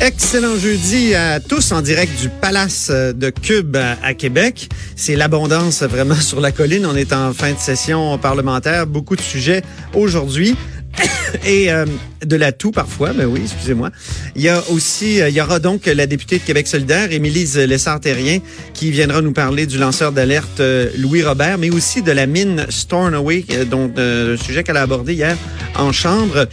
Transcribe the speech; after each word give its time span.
Excellent 0.00 0.56
jeudi 0.56 1.16
à 1.16 1.40
tous 1.40 1.72
en 1.72 1.82
direct 1.82 2.20
du 2.20 2.28
Palace 2.28 2.88
de 2.88 3.30
Cube 3.30 3.76
à 3.76 4.14
Québec. 4.14 4.68
C'est 4.94 5.16
l'abondance 5.16 5.82
vraiment 5.82 6.14
sur 6.20 6.40
la 6.40 6.52
colline. 6.52 6.86
On 6.86 6.94
est 6.94 7.12
en 7.12 7.32
fin 7.32 7.52
de 7.52 7.58
session 7.58 8.16
parlementaire. 8.16 8.86
Beaucoup 8.86 9.16
de 9.16 9.20
sujets 9.20 9.62
aujourd'hui. 9.94 10.56
Et 11.44 11.72
euh, 11.72 11.84
de 12.24 12.36
la 12.36 12.52
toux 12.52 12.70
parfois, 12.70 13.12
mais 13.14 13.24
oui, 13.24 13.40
excusez-moi. 13.44 13.90
Il 14.36 14.42
y 14.42 14.48
a 14.48 14.62
aussi, 14.70 15.20
euh, 15.20 15.28
il 15.28 15.34
y 15.34 15.40
aura 15.40 15.58
donc 15.58 15.86
la 15.86 16.06
députée 16.06 16.38
de 16.38 16.44
Québec 16.44 16.66
solidaire, 16.66 17.12
Émilise 17.12 17.56
Lessard-Terrien, 17.56 18.40
qui 18.74 18.90
viendra 18.90 19.22
nous 19.22 19.32
parler 19.32 19.66
du 19.66 19.78
lanceur 19.78 20.12
d'alerte 20.12 20.60
euh, 20.60 20.90
Louis 20.98 21.22
Robert, 21.22 21.58
mais 21.58 21.70
aussi 21.70 22.02
de 22.02 22.12
la 22.12 22.26
mine 22.26 22.66
Stornoway, 22.68 23.44
dont 23.70 23.92
un 23.96 24.36
sujet 24.36 24.64
qu'elle 24.64 24.76
a 24.76 24.82
abordé 24.82 25.14
hier 25.14 25.36
en 25.76 25.92
chambre. 25.92 26.46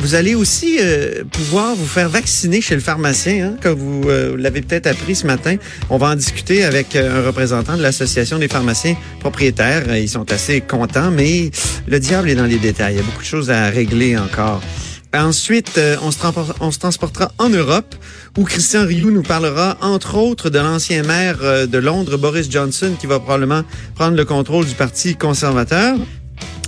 vous 0.00 0.14
allez 0.14 0.34
aussi 0.34 0.78
pouvoir 1.32 1.74
vous 1.74 1.86
faire 1.86 2.08
vacciner 2.08 2.60
chez 2.60 2.74
le 2.74 2.80
pharmacien, 2.80 3.46
hein, 3.46 3.56
comme 3.62 3.78
vous 3.78 4.08
l'avez 4.36 4.62
peut-être 4.62 4.86
appris 4.86 5.14
ce 5.14 5.26
matin. 5.26 5.56
On 5.90 5.98
va 5.98 6.08
en 6.08 6.14
discuter 6.14 6.64
avec 6.64 6.96
un 6.96 7.22
représentant 7.22 7.76
de 7.76 7.82
l'Association 7.82 8.38
des 8.38 8.48
pharmaciens 8.48 8.96
propriétaires. 9.20 9.96
Ils 9.96 10.08
sont 10.08 10.30
assez 10.32 10.60
contents, 10.60 11.10
mais 11.10 11.50
le 11.86 12.00
diable 12.00 12.30
est 12.30 12.34
dans 12.34 12.46
les 12.46 12.58
détails. 12.58 12.94
Il 12.94 12.96
y 12.98 13.00
a 13.00 13.02
beaucoup 13.02 13.22
de 13.22 13.26
choses 13.26 13.50
à 13.50 13.68
régler 13.68 14.16
encore. 14.16 14.53
Ensuite, 15.14 15.78
euh, 15.78 15.96
on, 16.02 16.10
se 16.10 16.78
transportera 16.78 17.30
en 17.38 17.48
Europe 17.48 17.94
où 18.36 18.42
Christian 18.42 18.84
Rioux 18.84 19.12
nous 19.12 19.22
parlera 19.22 19.76
entre 19.80 20.16
autres 20.16 20.50
de 20.50 20.58
l'ancien 20.58 21.04
maire 21.04 21.38
euh, 21.42 21.66
de 21.66 21.78
Londres, 21.78 22.16
Boris 22.16 22.50
Johnson, 22.50 22.92
qui 22.98 23.06
va 23.06 23.20
probablement 23.20 23.62
prendre 23.94 24.16
le 24.16 24.24
contrôle 24.24 24.66
du 24.66 24.74
Parti 24.74 25.14
conservateur. 25.14 25.96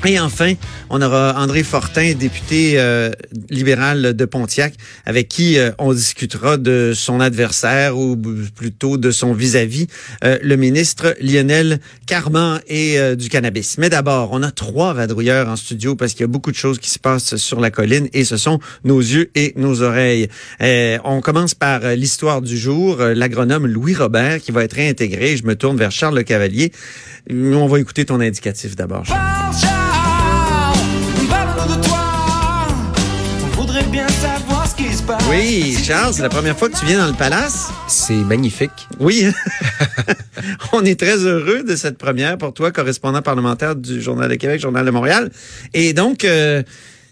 Et 0.05 0.21
enfin, 0.21 0.55
on 0.89 1.03
aura 1.03 1.35
André 1.37 1.65
Fortin, 1.65 2.13
député 2.15 2.75
euh, 2.77 3.11
libéral 3.51 4.15
de 4.15 4.25
Pontiac, 4.25 4.75
avec 5.05 5.27
qui 5.27 5.59
euh, 5.59 5.73
on 5.79 5.93
discutera 5.93 6.59
de 6.59 6.93
son 6.95 7.19
adversaire 7.19 7.99
ou 7.99 8.17
plutôt 8.55 8.99
de 8.99 9.11
son 9.11 9.33
vis-à-vis, 9.33 9.89
euh, 10.23 10.39
le 10.43 10.57
ministre 10.57 11.17
Lionel 11.21 11.81
Carman 12.07 12.61
et 12.69 12.99
du 13.17 13.29
cannabis. 13.29 13.79
Mais 13.79 13.91
d'abord, 13.91 14.29
on 14.31 14.45
a 14.45 14.53
trois 14.53 14.95
vadrouilleurs 14.95 15.49
en 15.49 15.57
studio 15.57 15.97
parce 15.97 16.13
qu'il 16.13 16.21
y 16.21 16.25
a 16.25 16.29
beaucoup 16.29 16.53
de 16.53 16.57
choses 16.57 16.79
qui 16.79 16.91
se 16.91 17.01
passent 17.01 17.35
sur 17.35 17.59
la 17.59 17.73
colline 17.73 18.09
et 18.13 18.25
ce 18.25 18.37
sont 18.37 18.61
nos 18.85 19.01
yeux 19.01 19.31
et 19.35 19.55
nos 19.57 19.83
oreilles. 19.83 20.29
on 20.61 21.21
commence 21.21 21.55
par 21.55 21.81
l'histoire 21.97 22.43
du 22.43 22.57
jour, 22.57 22.99
l'agronome 22.99 23.67
Louis 23.67 23.95
Robert 23.95 24.41
qui 24.41 24.53
va 24.53 24.63
être 24.63 24.75
réintégré. 24.75 25.37
Je 25.37 25.45
me 25.45 25.57
tourne 25.57 25.77
vers 25.77 25.91
Charles 25.91 26.15
Le 26.15 26.23
Cavalier. 26.23 26.71
On 27.29 27.67
va 27.67 27.81
écouter 27.81 28.05
ton 28.05 28.21
indicatif 28.21 28.77
d'abord. 28.77 29.05
Oui, 35.29 35.77
Charles, 35.83 36.15
c'est 36.15 36.23
la 36.23 36.29
première 36.29 36.57
fois 36.57 36.69
que 36.69 36.77
tu 36.77 36.87
viens 36.87 36.99
dans 36.99 37.11
le 37.11 37.17
palace. 37.17 37.69
C'est 37.89 38.15
magnifique. 38.15 38.89
Oui. 39.01 39.27
On 40.73 40.85
est 40.85 40.99
très 40.99 41.17
heureux 41.19 41.65
de 41.65 41.75
cette 41.75 41.99
première 41.99 42.39
pour 42.39 42.55
toi, 42.55 42.71
correspondant 42.71 43.23
parlementaire 43.23 43.75
du 43.75 44.01
Journal 44.01 44.31
de 44.31 44.37
Québec, 44.37 44.61
Journal 44.61 44.87
de 44.87 44.91
Montréal. 44.91 45.31
Et 45.75 45.93
donc, 45.93 46.25
euh, 46.25 46.63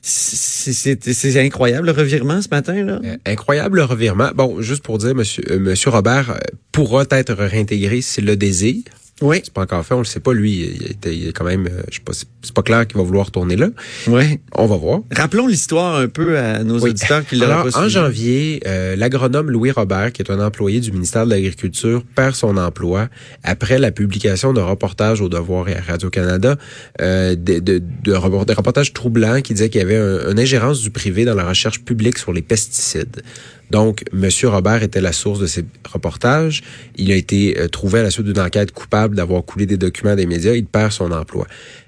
c'est 0.01 1.45
incroyable 1.45 1.86
le 1.86 1.92
revirement 1.92 2.41
ce 2.41 2.48
matin 2.51 2.85
là. 2.85 3.01
Euh, 3.05 3.17
incroyable 3.27 3.79
le 3.79 3.85
revirement. 3.85 4.31
Bon, 4.35 4.61
juste 4.61 4.85
pour 4.85 4.98
dire, 4.98 5.14
Monsieur, 5.14 5.42
euh, 5.51 5.58
Monsieur 5.58 5.91
Robert 5.91 6.39
pourra 6.73 7.05
être 7.11 7.35
réintégré 7.35 8.01
s'il 8.01 8.27
le 8.27 8.36
désire. 8.36 8.85
Oui. 9.23 9.41
C'est 9.45 9.52
pas 9.52 9.63
encore 9.63 9.85
fait, 9.86 9.95
on 9.95 9.98
le 9.98 10.05
sait 10.05 10.20
pas. 10.20 10.33
Lui, 10.33 10.97
il, 11.05 11.29
est 11.29 11.33
quand 11.33 11.45
même, 11.45 11.67
euh, 11.67 11.83
je 11.89 11.97
sais 11.97 12.02
pas, 12.05 12.13
c'est 12.13 12.52
pas 12.52 12.63
clair 12.63 12.86
qu'il 12.86 12.97
va 12.97 13.05
vouloir 13.05 13.27
retourner 13.27 13.55
là. 13.55 13.69
Oui. 14.08 14.41
On 14.57 14.67
va 14.67 14.77
voir. 14.77 15.01
Rappelons 15.13 15.47
l'histoire 15.47 15.97
un 15.97 16.08
peu 16.08 16.36
à 16.36 16.64
nos 16.64 16.80
auditeurs 16.80 17.25
qui 17.25 17.42
Alors, 17.42 17.67
en 17.77 17.89
janvier, 17.89 18.61
euh, 18.67 18.97
l'agronome 18.97 19.51
Louis 19.51 19.70
Robert, 19.70 20.13
qui 20.13 20.23
est 20.23 20.30
un 20.33 20.45
employé 20.45 20.80
du 20.80 20.91
ministère 20.91 21.27
de 21.27 21.30
l'Agriculture, 21.30 22.02
perd 22.17 22.35
son 22.35 22.57
emploi 22.57 23.08
après 23.45 23.79
la 23.79 23.92
publication 23.92 24.52
d'un 24.52 24.64
reportage 24.64 25.20
au 25.20 25.29
Devoir 25.29 25.69
et 25.69 25.77
à 25.77 25.81
Radio-Canada, 25.81 26.57
euh, 27.01 27.36
de, 27.36 27.61
de, 27.61 27.83
de, 28.02 28.13
reportages 28.13 28.92
troublants 28.92 29.42
qui 29.42 29.55
disait 29.55 29.69
qu'il 29.69 29.81
y 29.81 29.85
avait 29.85 30.31
une 30.31 30.41
ingérence 30.41 30.81
du 30.81 30.91
privé 30.91 31.25
dans 31.25 31.35
la 31.35 31.48
recherche 31.48 31.85
publique 31.85 32.19
sur 32.19 32.33
les 32.33 32.42
pesticides. 32.42 33.23
Donc, 33.70 34.05
M. 34.13 34.29
Robert 34.45 34.83
était 34.83 35.01
la 35.01 35.13
source 35.13 35.39
de 35.39 35.47
ces 35.47 35.64
reportages. 35.91 36.63
Il 36.97 37.11
a 37.13 37.17
été 37.17 37.58
euh, 37.58 37.69
trouvé 37.69 38.01
à 38.01 38.02
la 38.02 38.11
suite 38.11 38.27
d'une 38.27 38.41
enquête 38.41 38.73
coupable 38.73 39.17
d'avoir 39.17 39.45
coulé 39.45 39.67
des 39.67 39.77
documents 39.77 40.14
des 40.14 40.27
médias. 40.27 40.52
Il 40.52 40.67
perd 40.67 40.92
son 40.92 41.11
emploi. 41.13 41.47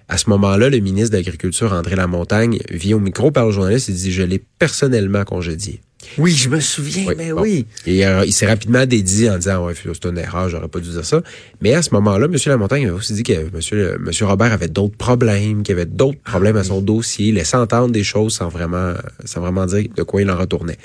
À 0.09 0.19
ce 0.19 0.31
moment-là, 0.31 0.70
le 0.70 0.78
ministre 0.78 1.10
de 1.10 1.16
l'Agriculture, 1.16 1.72
André 1.72 1.97
Lamontagne, 1.97 2.59
vient 2.70 2.97
au 2.97 3.00
micro 3.00 3.31
par 3.31 3.47
le 3.47 3.53
journaliste 3.53 3.88
et 3.88 3.92
dit, 3.92 4.12
je 4.12 4.22
l'ai 4.22 4.42
personnellement 4.59 5.25
congédié. 5.25 5.81
Oui, 6.19 6.32
je 6.32 6.48
me 6.48 6.60
souviens, 6.60 7.12
mais 7.16 7.32
oui. 7.32 7.66
Et 7.87 8.06
euh, 8.06 8.25
il 8.25 8.32
s'est 8.32 8.47
rapidement 8.47 8.87
dédié 8.87 9.28
en 9.28 9.38
disant, 9.38 9.66
ouais, 9.66 9.75
c'est 9.75 10.04
une 10.04 10.19
erreur, 10.19 10.48
j'aurais 10.48 10.69
pas 10.69 10.78
dû 10.78 10.91
dire 10.91 11.04
ça. 11.04 11.20
Mais 11.60 11.75
à 11.75 11.82
ce 11.82 11.91
moment-là, 11.94 12.26
M. 12.26 12.37
Lamontagne 12.47 12.88
a 12.88 12.94
aussi 12.94 13.14
dit 13.14 13.22
que 13.22 13.32
M. 13.32 13.97
Monsieur, 14.00 14.26
Robert 14.26 14.53
avait 14.53 14.69
d'autres 14.69 14.97
problèmes, 14.97 15.62
qu'il 15.62 15.75
avait 15.75 15.87
d'autres 15.87 16.20
problèmes 16.20 16.56
à 16.56 16.64
son 16.64 16.81
dossier, 16.81 17.28
il 17.28 17.34
laissait 17.34 17.56
entendre 17.56 17.91
des 17.91 18.04
choses 18.04 18.34
sans 18.34 18.48
vraiment, 18.48 18.94
sans 19.25 19.41
vraiment 19.41 19.66
dire 19.66 19.88
de 19.94 20.03
quoi 20.04 20.22
il 20.22 20.31
en 20.31 20.37
retournait. 20.37 20.78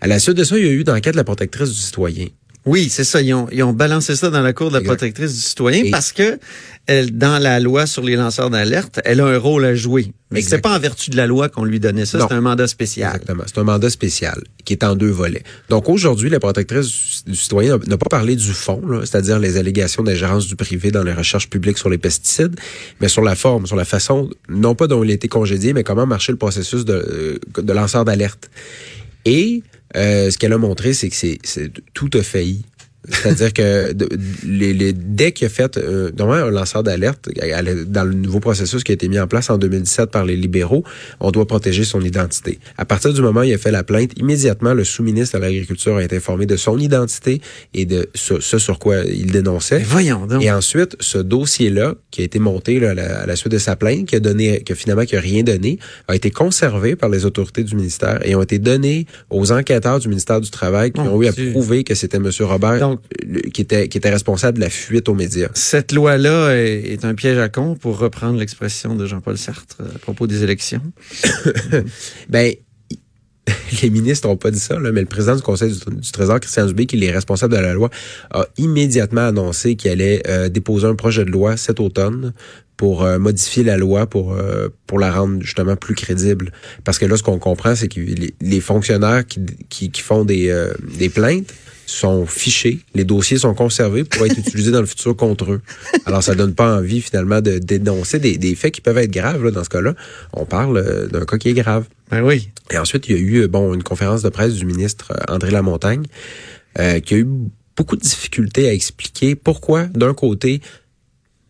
À 0.00 0.06
la 0.06 0.18
suite 0.18 0.36
de 0.36 0.44
ça, 0.44 0.58
il 0.58 0.64
y 0.64 0.68
a 0.68 0.72
eu 0.72 0.84
d'enquête 0.84 1.14
de 1.14 1.18
la 1.18 1.24
protectrice 1.24 1.70
du 1.70 1.76
citoyen. 1.76 2.26
Oui, 2.68 2.88
c'est 2.90 3.04
ça. 3.04 3.22
Ils 3.22 3.32
ont, 3.32 3.48
ils 3.50 3.62
ont, 3.62 3.72
balancé 3.72 4.14
ça 4.14 4.28
dans 4.28 4.42
la 4.42 4.52
cour 4.52 4.70
de 4.70 4.74
la 4.74 4.82
protectrice 4.82 5.34
du 5.34 5.40
citoyen 5.40 5.90
parce 5.90 6.12
que 6.12 6.38
elle, 6.86 7.16
dans 7.16 7.38
la 7.38 7.60
loi 7.60 7.86
sur 7.86 8.02
les 8.02 8.16
lanceurs 8.16 8.50
d'alerte, 8.50 9.00
elle 9.04 9.20
a 9.20 9.26
un 9.26 9.38
rôle 9.38 9.64
à 9.64 9.74
jouer. 9.74 10.12
Mais 10.30 10.42
c'est 10.42 10.58
pas 10.58 10.76
en 10.76 10.78
vertu 10.78 11.10
de 11.10 11.16
la 11.16 11.26
loi 11.26 11.48
qu'on 11.48 11.64
lui 11.64 11.80
donnait 11.80 12.04
ça, 12.04 12.18
c'est 12.20 12.34
un 12.34 12.42
mandat 12.42 12.66
spécial. 12.66 13.08
Exactement, 13.14 13.44
c'est 13.46 13.58
un 13.58 13.64
mandat 13.64 13.88
spécial 13.88 14.42
qui 14.66 14.74
est 14.74 14.84
en 14.84 14.96
deux 14.96 15.10
volets. 15.10 15.42
Donc 15.70 15.88
aujourd'hui, 15.88 16.28
la 16.28 16.40
protectrice 16.40 17.24
du 17.26 17.36
citoyen 17.36 17.78
n'a 17.86 17.96
pas 17.96 18.08
parlé 18.10 18.36
du 18.36 18.52
fond, 18.52 18.82
c'est-à-dire 19.00 19.38
les 19.38 19.56
allégations 19.56 20.02
d'ingérence 20.02 20.46
du 20.46 20.56
privé 20.56 20.90
dans 20.90 21.02
les 21.02 21.14
recherches 21.14 21.48
publiques 21.48 21.78
sur 21.78 21.88
les 21.88 21.98
pesticides, 21.98 22.56
mais 23.00 23.08
sur 23.08 23.22
la 23.22 23.34
forme, 23.34 23.66
sur 23.66 23.76
la 23.76 23.86
façon, 23.86 24.28
non 24.50 24.74
pas 24.74 24.86
dont 24.86 25.02
il 25.02 25.10
a 25.10 25.14
été 25.14 25.28
congédié, 25.28 25.72
mais 25.72 25.84
comment 25.84 26.06
marchait 26.06 26.32
le 26.32 26.38
processus 26.38 26.84
de, 26.84 27.40
de 27.56 27.72
lanceur 27.72 28.04
d'alerte. 28.04 28.50
Et 29.24 29.62
euh, 29.96 30.30
ce 30.30 30.38
qu'elle 30.38 30.52
a 30.52 30.58
montré, 30.58 30.92
c'est 30.92 31.08
que 31.08 31.16
c'est 31.16 31.70
tout 31.94 32.10
a 32.14 32.22
failli. 32.22 32.64
C'est-à-dire 33.10 33.52
que 33.52 33.92
les, 34.46 34.72
les, 34.72 34.92
dès 34.92 35.32
qu'il 35.32 35.46
a 35.46 35.50
fait 35.50 35.76
euh, 35.78 36.10
un 36.18 36.50
lanceur 36.50 36.82
d'alerte 36.82 37.28
dans 37.86 38.04
le 38.04 38.12
nouveau 38.12 38.40
processus 38.40 38.84
qui 38.84 38.92
a 38.92 38.94
été 38.94 39.08
mis 39.08 39.18
en 39.18 39.26
place 39.26 39.50
en 39.50 39.58
2017 39.58 40.10
par 40.10 40.24
les 40.24 40.36
libéraux, 40.36 40.84
on 41.20 41.30
doit 41.30 41.46
protéger 41.46 41.84
son 41.84 42.00
identité. 42.00 42.58
À 42.76 42.84
partir 42.84 43.12
du 43.12 43.22
moment 43.22 43.40
où 43.40 43.44
il 43.44 43.54
a 43.54 43.58
fait 43.58 43.70
la 43.70 43.82
plainte, 43.82 44.12
immédiatement 44.16 44.74
le 44.74 44.84
sous-ministre 44.84 45.38
de 45.38 45.42
l'Agriculture 45.42 45.96
a 45.96 46.04
été 46.04 46.16
informé 46.16 46.46
de 46.46 46.56
son 46.56 46.78
identité 46.78 47.40
et 47.74 47.86
de 47.86 48.08
ce, 48.14 48.40
sur 48.40 48.78
quoi 48.78 48.98
il 49.04 49.30
dénonçait. 49.32 49.78
voyons 49.78 50.26
donc. 50.26 50.42
Et 50.42 50.50
ensuite, 50.50 50.96
ce 51.00 51.18
dossier-là 51.18 51.94
qui 52.10 52.22
a 52.22 52.24
été 52.24 52.38
monté 52.38 52.80
là, 52.80 52.90
à, 52.90 53.26
la, 53.26 53.36
suite 53.36 53.52
de 53.52 53.58
sa 53.58 53.76
plainte, 53.76 54.06
qui 54.06 54.16
a 54.16 54.20
donné, 54.20 54.62
que 54.62 54.74
finalement 54.74 55.04
qui 55.04 55.16
a 55.16 55.20
rien 55.20 55.42
donné, 55.42 55.78
a 56.08 56.14
été 56.14 56.30
conservé 56.30 56.96
par 56.96 57.08
les 57.08 57.24
autorités 57.24 57.64
du 57.64 57.74
ministère 57.74 58.20
et 58.24 58.34
ont 58.34 58.42
été 58.42 58.58
donnés 58.58 59.06
aux 59.30 59.52
enquêteurs 59.52 59.98
du 59.98 60.08
ministère 60.08 60.40
du 60.40 60.50
Travail 60.50 60.92
qui 60.92 61.00
ont 61.00 61.22
eu 61.22 61.26
à 61.26 61.32
prouver 61.32 61.84
que 61.84 61.94
c'était 61.94 62.18
M. 62.18 62.30
Robert 62.40 62.97
qui 63.52 63.62
était 63.62 63.88
qui 63.88 63.98
était 63.98 64.10
responsable 64.10 64.58
de 64.58 64.62
la 64.62 64.70
fuite 64.70 65.08
aux 65.08 65.14
médias. 65.14 65.48
Cette 65.54 65.92
loi-là 65.92 66.52
est, 66.54 67.04
un 67.04 67.14
piège 67.14 67.38
à 67.38 67.48
con, 67.48 67.74
pour 67.74 67.98
reprendre 67.98 68.38
l'expression 68.38 68.94
de 68.94 69.06
Jean-Paul 69.06 69.38
Sartre 69.38 69.76
à 69.94 69.98
propos 69.98 70.26
des 70.26 70.42
élections. 70.42 70.82
ben 72.28 72.54
les 73.82 73.90
ministres 73.90 74.28
n'ont 74.28 74.36
pas 74.36 74.50
dit 74.50 74.58
ça, 74.58 74.78
là, 74.78 74.92
mais 74.92 75.00
le 75.00 75.06
président 75.06 75.36
du 75.36 75.42
Conseil 75.42 75.72
du, 75.72 76.10
Trésor, 76.12 76.40
Christian 76.40 76.66
Dubé, 76.66 76.86
qui 76.86 77.02
est 77.02 77.10
responsable 77.10 77.54
de 77.54 77.60
la 77.60 77.74
loi, 77.74 77.90
a 78.30 78.46
immédiatement 78.56 79.26
annoncé 79.26 79.76
qu'il 79.76 79.90
allait 79.90 80.22
euh, 80.28 80.48
déposer 80.48 80.86
un 80.86 80.94
projet 80.94 81.24
de 81.24 81.30
loi 81.30 81.56
cet 81.56 81.80
automne 81.80 82.32
pour 82.76 83.02
euh, 83.02 83.18
modifier 83.18 83.64
la 83.64 83.76
loi 83.76 84.06
pour 84.06 84.34
euh, 84.34 84.68
pour 84.86 84.98
la 84.98 85.10
rendre 85.10 85.42
justement 85.42 85.76
plus 85.76 85.94
crédible. 85.94 86.52
Parce 86.84 86.98
que 86.98 87.06
là, 87.06 87.16
ce 87.16 87.22
qu'on 87.22 87.38
comprend, 87.38 87.74
c'est 87.74 87.88
que 87.88 88.00
les, 88.40 88.60
fonctionnaires 88.60 89.26
qui, 89.26 89.40
qui, 89.68 89.90
qui 89.90 90.00
font 90.00 90.24
des, 90.24 90.54
des 90.96 91.08
plaintes 91.08 91.52
sont 91.90 92.26
fichés, 92.26 92.80
les 92.94 93.04
dossiers 93.04 93.38
sont 93.38 93.54
conservés 93.54 94.04
pour 94.04 94.24
être 94.26 94.38
utilisés 94.38 94.70
dans 94.70 94.80
le 94.80 94.86
futur 94.86 95.16
contre 95.16 95.52
eux. 95.52 95.60
Alors, 96.06 96.22
ça 96.22 96.34
donne 96.34 96.54
pas 96.54 96.76
envie 96.76 97.00
finalement 97.00 97.40
de 97.40 97.58
dénoncer 97.58 98.18
des, 98.18 98.36
des 98.38 98.54
faits 98.54 98.74
qui 98.74 98.80
peuvent 98.80 98.98
être 98.98 99.10
graves. 99.10 99.44
Là, 99.44 99.50
dans 99.50 99.64
ce 99.64 99.68
cas-là, 99.68 99.94
on 100.32 100.44
parle 100.44 100.78
euh, 100.78 101.06
d'un 101.06 101.24
cas 101.24 101.38
qui 101.38 101.48
est 101.48 101.54
grave. 101.54 101.86
Ben 102.10 102.22
oui. 102.22 102.50
Et 102.70 102.78
ensuite, 102.78 103.08
il 103.08 103.16
y 103.16 103.18
a 103.18 103.20
eu 103.20 103.48
bon 103.48 103.74
une 103.74 103.82
conférence 103.82 104.22
de 104.22 104.28
presse 104.28 104.54
du 104.54 104.66
ministre 104.66 105.12
euh, 105.12 105.34
André 105.34 105.50
Lamontagne 105.50 106.04
euh, 106.78 107.00
qui 107.00 107.14
a 107.14 107.18
eu 107.18 107.26
beaucoup 107.76 107.96
de 107.96 108.02
difficultés 108.02 108.68
à 108.68 108.72
expliquer 108.72 109.34
pourquoi, 109.34 109.84
d'un 109.86 110.14
côté, 110.14 110.60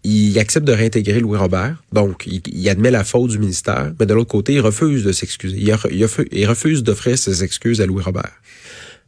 il 0.05 0.39
accepte 0.39 0.67
de 0.67 0.73
réintégrer 0.73 1.21
Louis 1.21 1.39
Robert, 1.39 1.83
donc 1.93 2.27
il, 2.27 2.41
il 2.47 2.69
admet 2.69 2.91
la 2.91 3.05
faute 3.05 3.31
du 3.31 3.39
ministère, 3.39 3.93
mais 3.99 4.07
de 4.07 4.15
l'autre 4.15 4.31
côté, 4.31 4.55
il 4.55 4.61
refuse 4.61 5.05
de 5.05 5.13
s'excuser. 5.13 5.57
Il 5.59 6.47
refuse 6.47 6.83
d'offrir 6.83 7.19
ses 7.19 7.45
excuses 7.45 7.81
à 7.81 7.87
Louis 7.87 8.03
Robert. 8.03 8.33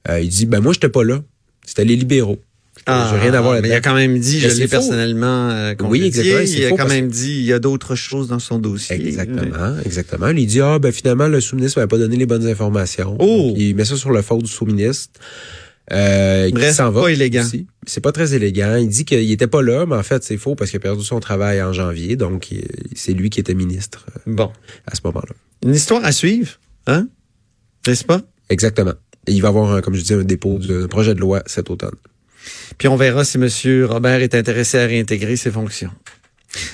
Euh, 0.09 0.21
il 0.21 0.29
dit, 0.29 0.47
ben 0.47 0.61
moi, 0.61 0.73
j'étais 0.73 0.89
pas 0.89 1.05
là. 1.05 1.23
C'était 1.67 1.85
les 1.85 1.97
libéraux. 1.97 2.39
J'ai 2.87 2.93
rien 3.19 3.35
à 3.35 3.41
voir 3.43 3.55
Ah, 3.59 3.61
mais 3.61 3.69
il 3.69 3.73
a 3.73 3.81
quand 3.81 3.95
même 3.95 4.19
dit, 4.19 4.41
je 4.41 4.49
l'ai 4.49 4.67
personnellement 4.67 5.51
euh, 5.51 5.75
Oui, 5.81 6.03
exactement, 6.05 6.41
Il 6.41 6.65
a 6.65 6.71
quand 6.71 6.89
même 6.89 7.09
dit, 7.09 7.39
il 7.39 7.45
y 7.45 7.53
a 7.53 7.59
d'autres 7.59 7.95
choses 7.95 8.29
dans 8.29 8.39
son 8.39 8.59
dossier. 8.59 8.97
Exactement, 8.97 9.77
exactement. 9.85 10.29
Il 10.29 10.47
dit, 10.47 10.61
ah, 10.61 10.79
ben 10.79 10.91
finalement, 10.91 11.29
le 11.29 11.41
sous-ministre 11.41 11.79
m'avait 11.79 11.89
pas 11.89 11.99
donné 11.99 12.17
les 12.17 12.27
bonnes 12.27 12.47
informations. 12.47 13.17
Oh! 13.21 13.53
Il 13.57 13.75
met 13.77 13.85
ça 13.85 13.97
sur 13.97 14.11
le 14.11 14.23
faute 14.23 14.45
du 14.45 14.51
sous-ministre. 14.51 15.21
Euh, 15.93 16.51
Bref, 16.53 16.77
s'en 16.77 16.91
va. 16.91 17.03
pas 17.03 17.09
élégant. 17.09 17.45
C'est 17.87 18.01
pas 18.01 18.13
très 18.13 18.35
élégant. 18.35 18.77
Il 18.77 18.89
dit 18.89 19.05
qu'il 19.05 19.31
était 19.31 19.49
pas 19.49 19.61
là, 19.63 19.85
mais 19.87 19.97
en 19.97 20.03
fait, 20.03 20.23
c'est 20.23 20.37
faux 20.37 20.55
parce 20.55 20.71
qu'il 20.71 20.79
a 20.79 20.81
perdu 20.81 21.05
son 21.05 21.21
travail 21.21 21.61
en 21.63 21.73
janvier. 21.73 22.17
Donc, 22.17 22.49
c'est 22.95 23.13
lui 23.13 23.29
qui 23.29 23.41
était 23.41 23.55
ministre 23.55 24.07
euh, 24.17 24.33
Bon. 24.33 24.51
à 24.87 24.95
ce 24.95 25.01
moment-là. 25.05 25.35
Une 25.67 25.75
histoire 25.75 26.05
à 26.05 26.13
suivre, 26.13 26.53
hein? 26.87 27.09
N'est-ce 27.87 28.05
pas? 28.05 28.23
Exactement. 28.49 28.95
Et 29.27 29.33
il 29.33 29.43
va 29.43 29.49
avoir, 29.49 29.71
un, 29.73 29.81
comme 29.81 29.95
je 29.95 30.01
disais, 30.01 30.15
un 30.15 30.25
dépôt 30.25 30.59
de 30.59 30.87
projet 30.87 31.15
de 31.15 31.21
loi 31.21 31.43
cet 31.47 31.71
automne. 31.71 31.95
Puis 32.79 32.89
on 32.89 32.97
verra 32.97 33.25
si 33.25 33.37
M. 33.37 33.49
Robert 33.85 34.23
est 34.23 34.35
intéressé 34.35 34.79
à 34.79 34.87
réintégrer 34.87 35.37
ses 35.37 35.51
fonctions. 35.51 35.91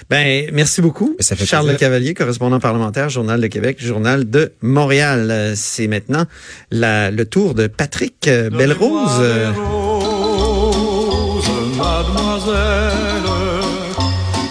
Ben, 0.08 0.48
merci 0.54 0.80
beaucoup. 0.80 1.16
Ça 1.20 1.36
fait 1.36 1.44
Charles 1.44 1.66
plaisir. 1.66 1.78
Le 1.78 1.80
Cavalier, 1.80 2.14
correspondant 2.14 2.60
parlementaire, 2.60 3.10
Journal 3.10 3.40
de 3.40 3.46
Québec, 3.48 3.76
Journal 3.78 4.30
de 4.30 4.52
Montréal. 4.62 5.28
Euh, 5.30 5.52
C'est 5.54 5.86
maintenant 5.86 6.24
la- 6.70 7.10
le 7.10 7.26
tour 7.26 7.54
de 7.54 7.66
Patrick 7.66 8.26
euh, 8.26 8.48
Belrose. 8.48 9.18
Euh, 9.20 9.52
Rose, 9.52 11.44
mademoiselle, 11.76 13.22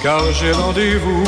car 0.03 0.31
j'ai 0.33 0.51
rendez-vous, 0.51 1.24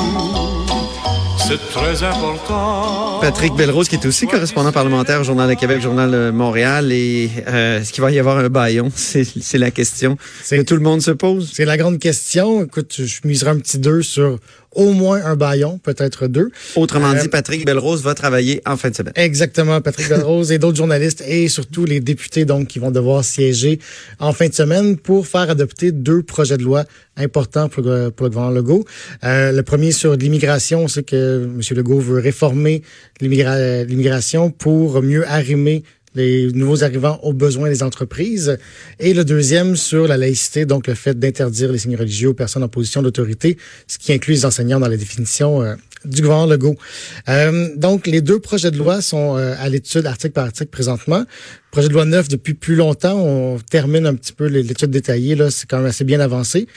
c'est 1.47 1.69
très 1.69 2.03
important. 2.03 3.19
Patrick 3.21 3.53
Belrose, 3.53 3.87
qui 3.87 3.95
est 3.95 4.05
aussi 4.05 4.27
correspondant 4.27 4.73
parlementaire 4.73 5.21
au 5.21 5.23
Journal 5.23 5.47
de 5.47 5.53
Québec, 5.53 5.79
Journal 5.79 6.11
de 6.11 6.29
Montréal. 6.29 6.91
Et 6.91 7.29
euh, 7.47 7.79
est-ce 7.79 7.93
qu'il 7.93 8.01
va 8.01 8.11
y 8.11 8.19
avoir 8.19 8.39
un 8.39 8.49
baillon? 8.49 8.91
C'est 8.95 9.57
la 9.57 9.71
question 9.71 10.17
que 10.49 10.61
tout 10.61 10.75
le 10.75 10.81
monde 10.81 11.01
se 11.01 11.11
pose. 11.11 11.49
C'est 11.53 11.63
la 11.63 11.77
grande 11.77 11.99
question. 11.99 12.65
Écoute, 12.65 12.95
je 12.97 13.19
miserai 13.23 13.51
un 13.51 13.59
petit 13.59 13.79
2 13.79 14.01
sur 14.01 14.39
au 14.77 14.93
moins 14.93 15.19
un 15.25 15.35
baillon, 15.35 15.77
peut-être 15.79 16.27
deux. 16.27 16.49
Autrement 16.75 17.11
Euh, 17.11 17.19
dit, 17.21 17.27
Patrick 17.27 17.65
Belrose 17.65 18.01
va 18.03 18.13
travailler 18.13 18.61
en 18.65 18.77
fin 18.77 18.89
de 18.91 18.95
semaine. 18.95 19.13
Exactement, 19.15 19.81
Patrick 19.81 20.07
Belrose 20.07 20.51
et 20.53 20.59
d'autres 20.59 20.77
journalistes 20.77 21.21
et 21.27 21.49
surtout 21.49 21.83
les 21.83 21.99
députés 21.99 22.45
donc 22.45 22.67
qui 22.67 22.79
vont 22.79 22.91
devoir 22.91 23.25
siéger 23.25 23.79
en 24.19 24.31
fin 24.33 24.47
de 24.47 24.53
semaine 24.53 24.95
pour 24.95 25.27
faire 25.27 25.49
adopter 25.49 25.91
deux 25.91 26.21
projets 26.23 26.57
de 26.57 26.63
loi 26.63 26.85
importants 27.17 27.67
pour 27.67 27.83
le, 27.83 28.11
pour 28.11 28.25
le 28.25 28.29
gouvernement 28.29 28.55
Legault. 28.55 28.85
Euh, 29.23 29.51
le 29.51 29.63
premier 29.63 29.91
sur 29.91 30.15
l'immigration, 30.15 30.83
on 30.83 30.87
sait 30.87 31.03
que 31.03 31.43
M. 31.45 31.59
Legault 31.75 31.99
veut 31.99 32.19
réformer 32.19 32.83
l'immigra- 33.19 33.83
l'immigration 33.83 34.51
pour 34.51 35.01
mieux 35.01 35.27
arrimer 35.27 35.83
les 36.17 36.51
nouveaux 36.51 36.83
arrivants 36.83 37.19
aux 37.23 37.31
besoins 37.31 37.69
des 37.69 37.83
entreprises. 37.83 38.57
Et 38.99 39.13
le 39.13 39.23
deuxième 39.23 39.75
sur 39.75 40.07
la 40.07 40.17
laïcité, 40.17 40.65
donc 40.65 40.87
le 40.87 40.95
fait 40.95 41.17
d'interdire 41.17 41.71
les 41.71 41.77
signes 41.77 41.95
religieux 41.95 42.29
aux 42.29 42.33
personnes 42.33 42.63
en 42.63 42.67
position 42.67 43.01
d'autorité, 43.01 43.57
ce 43.87 43.97
qui 43.97 44.11
inclut 44.11 44.33
les 44.33 44.45
enseignants 44.45 44.79
dans 44.79 44.89
la 44.89 44.97
définition 44.97 45.61
euh, 45.61 45.75
du 46.05 46.21
gouvernement 46.21 46.51
Legault. 46.51 46.75
Euh, 47.29 47.69
donc, 47.75 48.07
les 48.07 48.21
deux 48.21 48.39
projets 48.39 48.71
de 48.71 48.77
loi 48.77 49.01
sont 49.01 49.37
euh, 49.37 49.55
à 49.59 49.69
l'étude 49.69 50.05
article 50.05 50.33
par 50.33 50.45
article 50.45 50.71
présentement. 50.71 51.23
Projet 51.71 51.87
de 51.87 51.93
loi 51.93 52.05
neuf 52.05 52.27
depuis 52.27 52.55
plus 52.55 52.75
longtemps. 52.75 53.19
On 53.19 53.59
termine 53.59 54.07
un 54.07 54.15
petit 54.15 54.33
peu 54.33 54.47
l'étude 54.47 54.89
détaillée. 54.89 55.35
Là, 55.35 55.51
c'est 55.51 55.69
quand 55.69 55.77
même 55.77 55.85
assez 55.85 56.03
bien 56.03 56.19
avancé. 56.19 56.67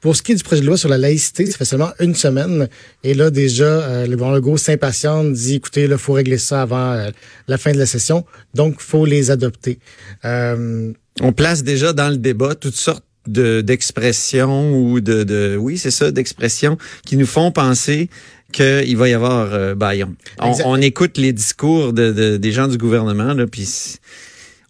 Pour 0.00 0.14
ce 0.14 0.22
qui 0.22 0.32
est 0.32 0.36
du 0.36 0.42
projet 0.44 0.60
de 0.60 0.66
loi 0.66 0.76
sur 0.76 0.88
la 0.88 0.98
laïcité, 0.98 1.46
ça 1.46 1.56
fait 1.58 1.64
seulement 1.64 1.90
une 2.00 2.14
semaine. 2.14 2.68
Et 3.02 3.14
là, 3.14 3.30
déjà, 3.30 3.64
euh, 3.64 4.02
le 4.06 4.12
gouvernement 4.16 4.36
Legault 4.36 4.56
s'impatiente, 4.56 5.32
dit, 5.32 5.54
écoutez, 5.56 5.84
il 5.84 5.98
faut 5.98 6.12
régler 6.12 6.38
ça 6.38 6.62
avant 6.62 6.92
euh, 6.92 7.10
la 7.48 7.58
fin 7.58 7.72
de 7.72 7.78
la 7.78 7.86
session. 7.86 8.24
Donc, 8.54 8.80
faut 8.80 9.04
les 9.06 9.30
adopter. 9.30 9.78
Euh, 10.24 10.92
On 11.20 11.32
place 11.32 11.62
déjà 11.64 11.92
dans 11.92 12.10
le 12.10 12.18
débat 12.18 12.54
toutes 12.54 12.76
sortes 12.76 13.02
de 13.26 13.60
d'expressions 13.60 14.72
ou 14.78 15.00
de, 15.00 15.24
de 15.24 15.56
oui 15.58 15.78
c'est 15.78 15.90
ça 15.90 16.12
d'expressions 16.12 16.78
qui 17.04 17.16
nous 17.16 17.26
font 17.26 17.50
penser 17.50 18.08
qu'il 18.52 18.96
va 18.96 19.08
y 19.08 19.14
avoir 19.14 19.52
euh, 19.52 19.74
baillon. 19.74 20.14
On, 20.38 20.54
on 20.64 20.80
écoute 20.80 21.18
les 21.18 21.32
discours 21.32 21.92
de, 21.92 22.12
de- 22.12 22.36
des 22.36 22.52
gens 22.52 22.68
du 22.68 22.78
gouvernement 22.78 23.34
là 23.34 23.46
puis 23.48 23.66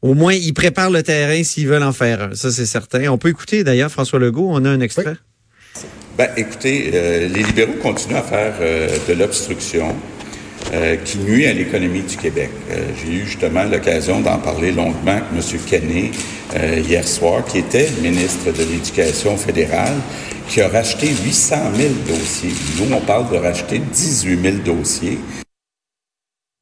au 0.03 0.15
moins 0.15 0.35
ils 0.35 0.55
préparent 0.55 0.91
le 0.91 1.03
terrain 1.03 1.43
s'ils 1.43 1.69
veulent 1.69 1.83
en 1.83 1.93
faire 1.93 2.23
un. 2.23 2.35
Ça 2.35 2.51
c'est 2.51 2.67
certain. 2.67 3.09
On 3.09 3.19
peut 3.19 3.29
écouter 3.29 3.65
d'ailleurs 3.65 3.91
François 3.91 4.19
Legault. 4.19 4.49
On 4.51 4.65
a 4.65 4.71
un 4.71 4.81
extrait. 4.81 5.17
Ben, 6.17 6.31
écoutez, 6.39 6.93
euh, 6.95 7.29
les 7.29 7.43
libéraux 7.43 7.75
continuent 7.83 8.17
à 8.17 8.23
faire 8.23 8.55
euh, 8.63 8.89
de 9.07 9.13
l'obstruction 9.13 9.95
euh, 10.73 10.97
qui 10.97 11.19
nuit 11.19 11.47
à 11.47 11.53
l'économie 11.53 12.01
du 12.01 12.17
Québec. 12.17 12.49
J'ai 12.71 13.13
eu 13.13 13.27
justement 13.27 13.65
l'occasion 13.65 14.21
d'en 14.21 14.39
parler 14.39 14.73
longuement 14.73 15.13
avec 15.13 15.25
M. 15.35 15.61
Kenney 15.67 16.11
hier 16.89 17.07
soir, 17.07 17.45
qui 17.45 17.59
était 17.59 17.91
ministre 18.01 18.51
de 18.51 18.65
l'Éducation 18.65 19.37
fédérale, 19.37 19.97
qui 20.49 20.63
a 20.63 20.69
racheté 20.69 21.09
800 21.09 21.57
000 21.77 21.89
dossiers. 22.09 22.55
Nous, 22.79 22.95
on 22.95 23.01
parle 23.01 23.31
de 23.31 23.37
racheter 23.37 23.79
18 23.79 24.43
000 24.43 24.57
dossiers. 24.65 25.19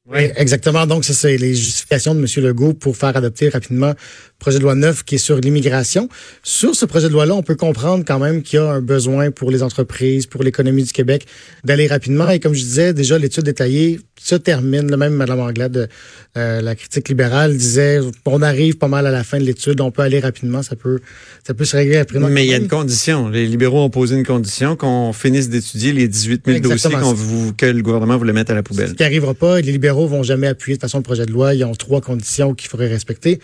Oui, 0.07 0.19
exactement. 0.35 0.85
Donc, 0.85 1.03
ça, 1.03 1.13
c'est 1.13 1.35
les 1.37 1.55
justifications 1.55 2.13
de 2.13 2.19
M. 2.19 2.27
Legault 2.45 2.73
pour 2.73 2.95
faire 2.95 3.17
adopter 3.17 3.49
rapidement 3.49 3.87
le 3.89 3.95
projet 4.37 4.59
de 4.59 4.63
loi 4.63 4.75
neuf 4.75 5.03
qui 5.03 5.15
est 5.15 5.17
sur 5.17 5.37
l'immigration. 5.37 6.09
Sur 6.43 6.75
ce 6.75 6.85
projet 6.85 7.07
de 7.07 7.13
loi-là, 7.13 7.33
on 7.33 7.41
peut 7.41 7.55
comprendre 7.55 8.03
quand 8.05 8.19
même 8.19 8.43
qu'il 8.43 8.59
y 8.59 8.61
a 8.61 8.69
un 8.69 8.81
besoin 8.81 9.31
pour 9.31 9.49
les 9.49 9.63
entreprises, 9.63 10.27
pour 10.27 10.43
l'économie 10.43 10.83
du 10.83 10.91
Québec, 10.91 11.25
d'aller 11.63 11.87
rapidement. 11.87 12.29
Et 12.29 12.39
comme 12.39 12.53
je 12.53 12.61
disais, 12.61 12.93
déjà, 12.93 13.17
l'étude 13.17 13.45
détaillée 13.45 13.99
se 14.21 14.35
termine. 14.35 14.89
Le 14.91 14.97
même 14.97 15.13
Mme 15.13 15.39
Anglade, 15.39 15.89
euh, 16.37 16.61
la 16.61 16.75
critique 16.75 17.09
libérale, 17.09 17.55
disait 17.57 17.99
on 18.25 18.41
arrive 18.43 18.77
pas 18.77 18.87
mal 18.87 19.07
à 19.07 19.11
la 19.11 19.23
fin 19.23 19.39
de 19.39 19.43
l'étude, 19.43 19.81
on 19.81 19.91
peut 19.91 20.03
aller 20.03 20.19
rapidement, 20.19 20.61
ça 20.63 20.75
peut, 20.75 20.99
ça 21.45 21.53
peut 21.53 21.65
se 21.65 21.75
régler 21.75 21.97
rapidement. 21.97 22.27
Mais 22.29 22.45
il 22.45 22.49
y 22.51 22.53
a 22.53 22.57
une 22.57 22.67
condition. 22.67 23.27
Les 23.29 23.45
libéraux 23.47 23.83
ont 23.83 23.89
posé 23.89 24.15
une 24.15 24.25
condition 24.25 24.75
qu'on 24.75 25.13
finisse 25.13 25.49
d'étudier 25.49 25.93
les 25.93 26.07
18 26.07 26.43
000 26.45 26.59
dossiers 26.59 26.73
Exactement. 26.75 27.13
vou- 27.13 27.53
que 27.57 27.65
le 27.65 27.81
gouvernement 27.81 28.17
voulait 28.17 28.33
mettre 28.33 28.51
à 28.51 28.55
la 28.55 28.63
poubelle. 28.63 28.89
Ce 28.89 28.93
qui 28.93 29.03
arrivera 29.03 29.33
pas, 29.33 29.59
les 29.61 29.71
libéraux 29.71 29.94
vont 30.05 30.23
jamais 30.23 30.47
appuyer 30.47 30.77
de 30.77 30.81
façon 30.81 30.97
le 30.97 31.03
projet 31.03 31.25
de 31.25 31.31
loi. 31.31 31.53
Ils 31.53 31.63
ont 31.63 31.73
trois 31.75 32.01
conditions 32.01 32.53
qu'il 32.53 32.69
faudrait 32.69 32.87
respecter. 32.87 33.39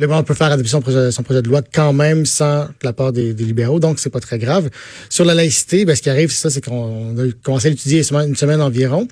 Le 0.00 0.06
gouvernement 0.06 0.24
peut 0.24 0.34
faire 0.34 0.50
adopter 0.50 0.70
son 0.70 0.80
projet, 0.80 1.12
son 1.12 1.22
projet 1.22 1.40
de 1.40 1.48
loi 1.48 1.62
quand 1.62 1.92
même 1.92 2.26
sans 2.26 2.66
la 2.82 2.92
part 2.92 3.12
des, 3.12 3.32
libéraux, 3.32 3.78
donc 3.78 4.00
c'est 4.00 4.10
pas 4.10 4.20
très 4.20 4.38
grave. 4.38 4.68
Sur 5.08 5.24
la 5.24 5.34
laïcité, 5.34 5.84
ben, 5.84 5.94
ce 5.94 6.02
qui 6.02 6.10
arrive, 6.10 6.30
c'est 6.30 6.42
ça, 6.42 6.50
c'est 6.50 6.64
qu'on 6.64 7.16
a 7.16 7.30
commencé 7.44 7.68
à 7.68 7.70
l'étudier 7.70 8.02
une 8.12 8.34
semaine 8.34 8.60
environ. 8.60 9.06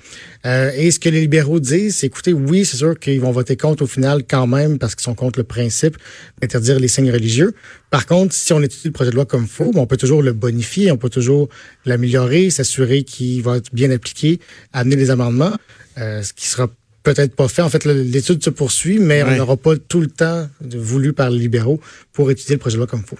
Euh, 0.45 0.71
et 0.75 0.91
ce 0.91 0.99
que 0.99 1.07
les 1.07 1.21
libéraux 1.21 1.61
disent, 1.61 1.95
c'est 1.97 2.07
écoutez, 2.07 2.33
oui, 2.33 2.65
c'est 2.65 2.75
sûr 2.75 2.99
qu'ils 2.99 3.21
vont 3.21 3.31
voter 3.31 3.55
contre 3.55 3.83
au 3.83 3.87
final 3.87 4.23
quand 4.29 4.45
même 4.45 4.77
parce 4.77 4.95
qu'ils 4.95 5.03
sont 5.03 5.15
contre 5.15 5.39
le 5.39 5.45
principe 5.45 5.97
d'interdire 6.41 6.79
les 6.79 6.89
signes 6.89 7.11
religieux. 7.11 7.53
Par 7.89 8.05
contre, 8.05 8.33
si 8.33 8.51
on 8.51 8.61
étudie 8.61 8.87
le 8.87 8.91
projet 8.91 9.11
de 9.11 9.15
loi 9.15 9.25
comme 9.25 9.47
faux, 9.47 9.71
ben, 9.71 9.79
on 9.79 9.87
peut 9.87 9.97
toujours 9.97 10.21
le 10.21 10.33
bonifier, 10.33 10.91
on 10.91 10.97
peut 10.97 11.09
toujours 11.09 11.47
l'améliorer, 11.85 12.49
s'assurer 12.49 13.03
qu'il 13.03 13.41
va 13.41 13.57
être 13.57 13.73
bien 13.73 13.89
appliqué, 13.89 14.39
amener 14.73 14.97
des 14.97 15.11
amendements, 15.11 15.55
euh, 15.97 16.21
ce 16.23 16.33
qui 16.33 16.47
sera 16.47 16.67
peut-être 17.03 17.35
pas 17.35 17.47
fait. 17.47 17.61
En 17.61 17.69
fait, 17.69 17.85
l'étude 17.85 18.43
se 18.43 18.49
poursuit, 18.49 18.99
mais 18.99 19.23
on 19.23 19.35
n'aura 19.35 19.57
pas 19.57 19.75
tout 19.77 20.01
le 20.01 20.07
temps 20.07 20.47
voulu 20.61 21.13
par 21.13 21.29
les 21.29 21.39
libéraux 21.39 21.79
pour 22.13 22.31
étudier 22.31 22.55
le 22.55 22.59
projet 22.59 22.75
de 22.75 22.79
loi 22.79 22.87
comme 22.87 23.03
faux. 23.03 23.17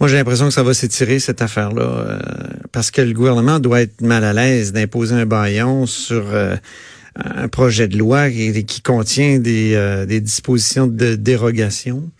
Moi, 0.00 0.08
j'ai 0.08 0.16
l'impression 0.16 0.46
que 0.48 0.54
ça 0.54 0.62
va 0.62 0.74
s'étirer, 0.74 1.18
cette 1.18 1.42
affaire-là, 1.42 1.82
euh, 1.82 2.18
parce 2.72 2.90
que 2.90 3.00
le 3.00 3.12
gouvernement 3.12 3.60
doit 3.60 3.82
être 3.82 4.00
mal 4.00 4.24
à 4.24 4.32
l'aise 4.32 4.72
d'imposer 4.72 5.14
un 5.14 5.26
baillon 5.26 5.86
sur 5.86 6.24
euh, 6.32 6.56
un 7.14 7.48
projet 7.48 7.88
de 7.88 7.96
loi 7.96 8.30
qui, 8.30 8.64
qui 8.64 8.82
contient 8.82 9.38
des, 9.38 9.74
euh, 9.74 10.04
des 10.04 10.20
dispositions 10.20 10.86
de 10.86 11.14
dérogation. 11.14 12.10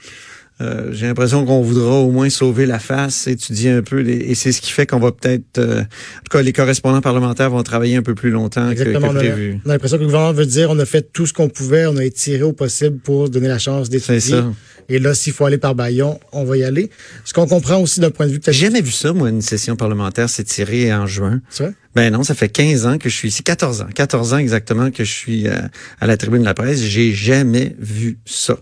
Euh, 0.62 0.90
j'ai 0.92 1.06
l'impression 1.06 1.44
qu'on 1.44 1.60
voudra 1.62 1.96
au 2.00 2.10
moins 2.10 2.30
sauver 2.30 2.66
la 2.66 2.78
face, 2.78 3.26
étudier 3.26 3.70
un 3.70 3.82
peu, 3.82 3.98
les- 4.00 4.12
et 4.30 4.34
c'est 4.34 4.52
ce 4.52 4.60
qui 4.60 4.70
fait 4.70 4.86
qu'on 4.86 5.00
va 5.00 5.10
peut-être, 5.10 5.58
euh, 5.58 5.80
en 5.80 5.84
tout 5.84 6.30
cas, 6.38 6.42
les 6.42 6.52
correspondants 6.52 7.00
parlementaires 7.00 7.50
vont 7.50 7.62
travailler 7.62 7.96
un 7.96 8.02
peu 8.02 8.14
plus 8.14 8.30
longtemps 8.30 8.66
que, 8.68 8.72
Exactement. 8.72 9.08
que 9.08 9.14
prévu. 9.18 9.60
on 9.64 9.68
a 9.70 9.72
l'impression 9.72 9.96
que 9.96 10.02
le 10.02 10.06
gouvernement 10.06 10.32
veut 10.32 10.46
dire 10.46 10.70
on 10.70 10.78
a 10.78 10.84
fait 10.86 11.12
tout 11.12 11.26
ce 11.26 11.32
qu'on 11.32 11.48
pouvait, 11.48 11.86
on 11.86 11.96
a 11.96 12.04
étiré 12.04 12.42
au 12.42 12.52
possible 12.52 12.98
pour 12.98 13.28
donner 13.28 13.48
la 13.48 13.58
chance 13.58 13.86
C'est 13.90 13.92
d'étudier. 13.92 14.20
ça. 14.36 14.52
Et 14.88 14.98
là, 14.98 15.14
s'il 15.14 15.32
faut 15.32 15.46
aller 15.46 15.58
par 15.58 15.74
baillon, 15.74 16.18
on 16.32 16.44
va 16.44 16.56
y 16.56 16.64
aller. 16.64 16.90
Ce 17.24 17.32
qu'on 17.32 17.46
comprend 17.46 17.80
aussi 17.80 18.00
d'un 18.00 18.10
point 18.10 18.26
de 18.26 18.32
vue 18.32 18.40
J'ai 18.44 18.52
jamais 18.52 18.80
vu 18.82 18.90
ça, 18.90 19.12
moi, 19.12 19.30
une 19.30 19.40
session 19.40 19.74
parlementaire 19.76 20.28
s'étirer 20.28 20.92
en 20.92 21.06
juin. 21.06 21.40
C'est 21.50 21.64
vrai? 21.64 21.72
Ben 21.94 22.12
non, 22.12 22.22
ça 22.24 22.34
fait 22.34 22.48
15 22.48 22.86
ans 22.86 22.98
que 22.98 23.08
je 23.08 23.14
suis 23.14 23.28
ici, 23.28 23.42
14 23.42 23.82
ans, 23.82 23.86
14 23.94 24.32
ans 24.34 24.38
exactement 24.38 24.90
que 24.90 25.04
je 25.04 25.12
suis 25.12 25.46
euh, 25.46 25.52
à 26.00 26.06
la 26.06 26.16
tribune 26.16 26.40
de 26.40 26.46
la 26.46 26.54
presse. 26.54 26.80
J'ai 26.82 27.12
jamais 27.12 27.76
vu 27.78 28.18
ça. 28.24 28.58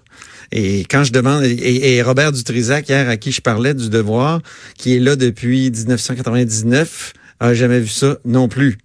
Et 0.52 0.84
quand 0.90 1.04
je 1.04 1.12
demande, 1.12 1.44
et, 1.44 1.94
et 1.94 2.02
Robert 2.02 2.32
Dutrisac, 2.32 2.88
hier, 2.88 3.08
à 3.08 3.16
qui 3.16 3.32
je 3.32 3.40
parlais 3.40 3.74
du 3.74 3.88
devoir, 3.88 4.40
qui 4.76 4.96
est 4.96 5.00
là 5.00 5.16
depuis 5.16 5.70
1999, 5.70 7.12
a 7.40 7.54
jamais 7.54 7.80
vu 7.80 7.88
ça 7.88 8.18
non 8.24 8.48
plus. 8.48 8.78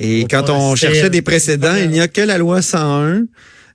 Et 0.00 0.26
quand 0.28 0.50
on 0.50 0.74
cherchait 0.74 1.10
des 1.10 1.22
précédents, 1.22 1.76
il 1.76 1.90
n'y 1.90 2.00
a 2.00 2.08
que 2.08 2.20
la 2.20 2.38
loi 2.38 2.62
101 2.62 3.24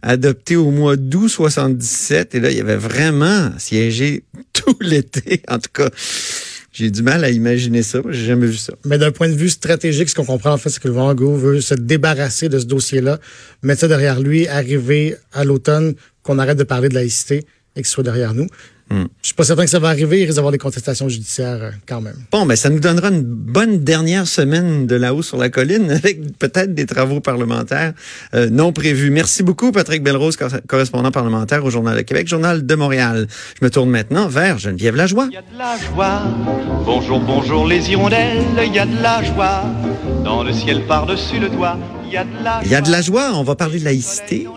adoptée 0.02 0.56
au 0.56 0.72
mois 0.72 0.96
d'août 0.96 1.30
77. 1.30 2.36
Et 2.36 2.40
là, 2.40 2.52
il 2.52 2.58
y 2.58 2.62
avait 2.62 2.76
vraiment 2.76 3.52
siégé 3.58 4.24
tout 4.54 4.78
l'été. 4.82 5.42
En 5.48 5.60
tout 5.60 5.72
cas, 5.74 5.90
J'ai 6.80 6.92
du 6.92 7.04
mal 7.04 7.26
à 7.26 7.30
imaginer 7.30 7.84
ça. 7.84 8.00
J'ai 8.10 8.28
jamais 8.28 8.48
vu 8.48 8.56
ça. 8.56 8.72
Mais 8.86 8.98
d'un 8.98 9.12
point 9.12 9.28
de 9.28 9.34
vue 9.34 9.50
stratégique, 9.50 10.08
ce 10.08 10.16
qu'on 10.16 10.24
comprend 10.24 10.54
en 10.54 10.58
fait, 10.58 10.70
c'est 10.70 10.80
que 10.80 10.88
le 10.88 10.94
gouvernement 10.94 11.34
veut 11.36 11.60
se 11.60 11.74
débarrasser 11.74 12.48
de 12.48 12.58
ce 12.58 12.64
dossier-là, 12.64 13.20
mettre 13.64 13.82
ça 13.82 13.90
derrière 13.90 14.22
lui, 14.22 14.48
arriver 14.48 15.18
à 15.34 15.44
l'automne, 15.44 15.96
qu'on 16.24 16.40
arrête 16.40 16.58
de 16.58 16.64
parler 16.64 16.88
de 16.88 16.94
laïcité 16.94 17.46
et 17.76 17.82
que 17.82 17.88
soit 17.90 18.06
derrière 18.06 18.34
nous. 18.34 18.48
Hmm. 18.92 19.04
Je 19.22 19.28
suis 19.28 19.36
pas 19.36 19.44
certain 19.44 19.66
que 19.66 19.70
ça 19.70 19.78
va 19.80 19.90
arriver. 19.90 20.20
Il 20.22 20.24
risque 20.26 20.36
d'avoir 20.38 20.52
des 20.52 20.58
contestations 20.58 21.08
judiciaires 21.10 21.60
euh, 21.62 21.70
quand 21.88 22.02
même. 22.02 22.16
Bon, 22.32 22.46
ben 22.48 22.56
ça 22.56 22.70
nous 22.70 22.80
donnera 22.80 23.10
une 23.10 23.22
bonne 23.22 23.84
dernière 23.84 24.26
semaine 24.28 24.88
de 24.88 24.96
là-haut 24.96 25.22
sur 25.22 25.38
la 25.38 25.50
colline 25.50 25.92
avec 26.04 26.38
peut-être 26.40 26.74
des 26.74 26.86
travaux 26.88 27.20
parlementaires 27.20 27.94
euh, 28.34 28.50
non 28.50 28.74
prévus. 28.74 29.12
Merci 29.12 29.44
beaucoup, 29.44 29.72
Patrick 29.72 30.02
Belrose, 30.02 30.38
cor- 30.38 30.50
correspondant 30.68 31.12
parlementaire 31.12 31.64
au 31.64 31.70
Journal 31.70 31.96
de 31.98 32.02
Québec, 32.02 32.28
Journal 32.28 32.66
de 32.66 32.76
Montréal. 32.76 33.28
Je 33.60 33.66
me 33.66 33.70
tourne 33.70 33.90
maintenant 33.92 34.28
vers 34.28 34.58
Geneviève 34.58 34.96
Lajoie. 34.96 35.28
Il 35.30 35.36
y 35.36 35.38
a 35.38 35.42
de 35.42 35.58
la 35.58 35.78
joie. 35.78 36.22
Bonjour, 36.86 37.20
bonjour 37.20 37.68
les 37.68 37.92
hirondelles. 37.92 38.44
Il 38.66 38.74
y 38.74 38.80
a 38.80 38.86
de 38.88 39.02
la 39.04 39.24
joie. 39.24 39.66
Dans 40.24 40.44
le 40.44 40.52
ciel 40.52 40.82
par-dessus 40.88 41.40
le 41.40 41.50
toit. 41.50 41.78
Il 42.10 42.14
y 42.14 42.18
a 42.18 42.24
de 42.24 42.44
la 42.44 42.62
Il 42.66 42.72
y 42.72 42.76
a 42.76 42.82
de 42.82 42.90
la 42.92 43.02
joie. 43.02 43.32
On 43.36 43.44
va 43.44 43.56
parler 43.56 43.80
de 43.80 43.86
laïcité 43.86 44.48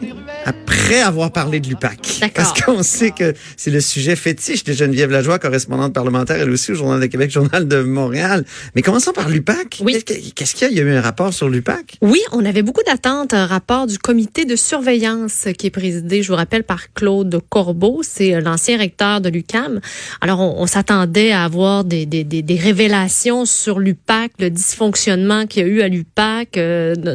après 0.44 1.00
avoir 1.00 1.30
parlé 1.30 1.61
de 1.61 1.68
l'UPAC. 1.68 2.18
D'accord. 2.21 2.32
Parce 2.35 2.61
qu'on 2.62 2.82
sait 2.82 3.11
que 3.11 3.35
c'est 3.56 3.71
le 3.71 3.80
sujet 3.80 4.16
fétiche 4.16 4.64
de 4.64 4.73
Geneviève 4.73 5.11
Lajoie, 5.11 5.38
correspondante 5.38 5.92
parlementaire, 5.92 6.37
elle 6.40 6.50
aussi 6.50 6.73
au 6.73 6.75
Journal 6.75 6.99
de 7.00 7.06
Québec, 7.06 7.30
Journal 7.38 7.68
de 7.68 7.82
Montréal. 7.82 8.44
Mais 8.75 8.82
commençons 8.82 9.12
par 9.12 9.28
l'UPAC. 9.28 9.78
Oui. 9.82 10.02
Qu'est-ce 10.35 10.54
qu'il 10.54 10.66
y 10.66 10.71
a? 10.71 10.73
Il 10.73 10.76
y 10.78 10.80
a 10.80 10.85
eu 10.85 10.92
un 10.97 11.00
rapport 11.00 11.32
sur 11.35 11.49
l'UPAC? 11.49 11.97
Oui, 12.00 12.21
on 12.32 12.44
avait 12.44 12.62
beaucoup 12.62 12.82
d'attentes. 12.87 13.35
Un 13.35 13.47
rapport 13.47 13.87
du 13.87 13.99
comité 13.99 14.44
de 14.44 14.56
surveillance 14.56 15.47
qui 15.59 15.66
est 15.66 15.71
présidé, 15.71 16.23
je 16.23 16.28
vous 16.32 16.37
rappelle, 16.37 16.64
par 16.64 16.92
Claude 16.94 17.40
Corbeau. 17.49 18.00
C'est 18.02 18.35
euh, 18.35 18.40
l'ancien 18.40 18.78
recteur 18.78 19.21
de 19.21 19.28
l'UCAM. 19.28 19.80
Alors, 20.21 20.40
on, 20.40 20.62
on 20.62 20.66
s'attendait 20.66 21.30
à 21.32 21.44
avoir 21.44 21.85
des, 21.85 22.06
des, 22.06 22.25
des, 22.25 22.42
des 22.42 22.56
révélations 22.56 23.44
sur 23.44 23.78
l'UPAC, 23.78 24.32
le 24.40 24.50
dysfonctionnement 24.50 25.47
qu'il 25.47 25.62
y 25.62 25.64
a 25.66 25.68
eu 25.68 25.82
à 25.82 25.88
l'UPAC, 25.88 26.56
euh, 26.56 26.94
no- 26.97 27.14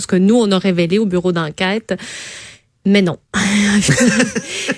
ce 0.00 0.06
que 0.06 0.16
nous, 0.16 0.36
on 0.36 0.50
a 0.52 0.58
révélé 0.58 0.98
au 0.98 1.06
bureau 1.06 1.32
d'enquête. 1.32 1.94
Mais 2.86 3.02
non. 3.02 3.18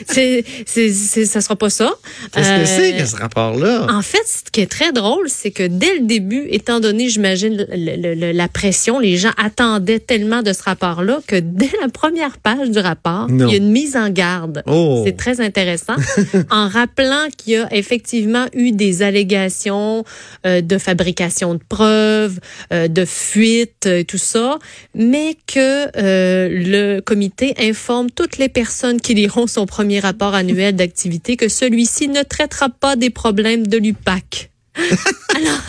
c'est, 0.08 0.44
c'est, 0.66 0.90
c'est, 0.92 1.24
ça 1.24 1.40
sera 1.40 1.56
pas 1.56 1.70
ça. 1.70 1.92
Qu'est-ce 2.32 2.48
que 2.48 2.52
Euh, 2.52 2.64
c'est 2.66 2.96
que 2.96 3.06
ce 3.06 3.16
rapport-là? 3.16 3.86
en 3.90 4.02
fait, 4.02 4.22
ce 4.26 4.50
qui 4.50 4.60
est 4.60 4.66
très 4.70 4.92
drôle, 4.92 5.28
c'est 5.28 5.50
que 5.50 5.66
dès 5.66 5.94
le 5.98 6.06
début, 6.06 6.46
étant 6.50 6.80
donné, 6.80 7.08
j'imagine, 7.08 7.56
le- 7.70 7.96
le- 7.96 8.14
le- 8.14 8.32
la 8.32 8.48
pression, 8.48 8.98
les 8.98 9.16
gens 9.16 9.30
attendaient 9.36 10.00
tellement 10.00 10.42
de 10.42 10.52
ce 10.52 10.62
rapport-là 10.64 11.20
que 11.26 11.36
dès 11.36 11.70
la 11.80 11.88
première 11.88 12.38
page 12.38 12.70
du 12.70 12.78
rapport, 12.78 13.28
Non. 13.30 13.46
il 13.48 13.52
y 13.52 13.54
a 13.54 13.58
une 13.58 13.70
mise 13.70 13.96
en 13.96 14.10
garde. 14.10 14.62
Oh. 14.66 15.02
C'est 15.06 15.16
très 15.16 15.40
intéressant. 15.40 15.96
en 16.50 16.68
rappelant 16.68 17.28
qu'il 17.36 17.52
y 17.54 17.56
a 17.56 17.72
effectivement 17.74 18.46
eu 18.52 18.72
des 18.72 19.02
allégations 19.02 20.04
euh, 20.46 20.60
de 20.60 20.78
fabrication 20.78 21.54
de 21.54 21.60
preuves, 21.68 22.38
euh, 22.72 22.88
de 22.88 23.04
fuite, 23.04 23.86
euh, 23.86 24.02
tout 24.04 24.18
ça, 24.18 24.58
mais 24.94 25.36
que 25.46 25.86
euh, 25.96 26.48
le 26.50 27.00
comité 27.00 27.54
informe 27.60 27.91
toutes 28.14 28.38
les 28.38 28.48
personnes 28.48 29.00
qui 29.00 29.14
liront 29.14 29.46
son 29.46 29.66
premier 29.66 30.00
rapport 30.00 30.34
annuel 30.34 30.76
d'activité 30.76 31.36
que 31.36 31.48
celui-ci 31.48 32.08
ne 32.08 32.22
traitera 32.22 32.68
pas 32.68 32.96
des 32.96 33.10
problèmes 33.10 33.66
de 33.66 33.78
l'UPAC. 33.78 34.50
alors, 35.36 35.60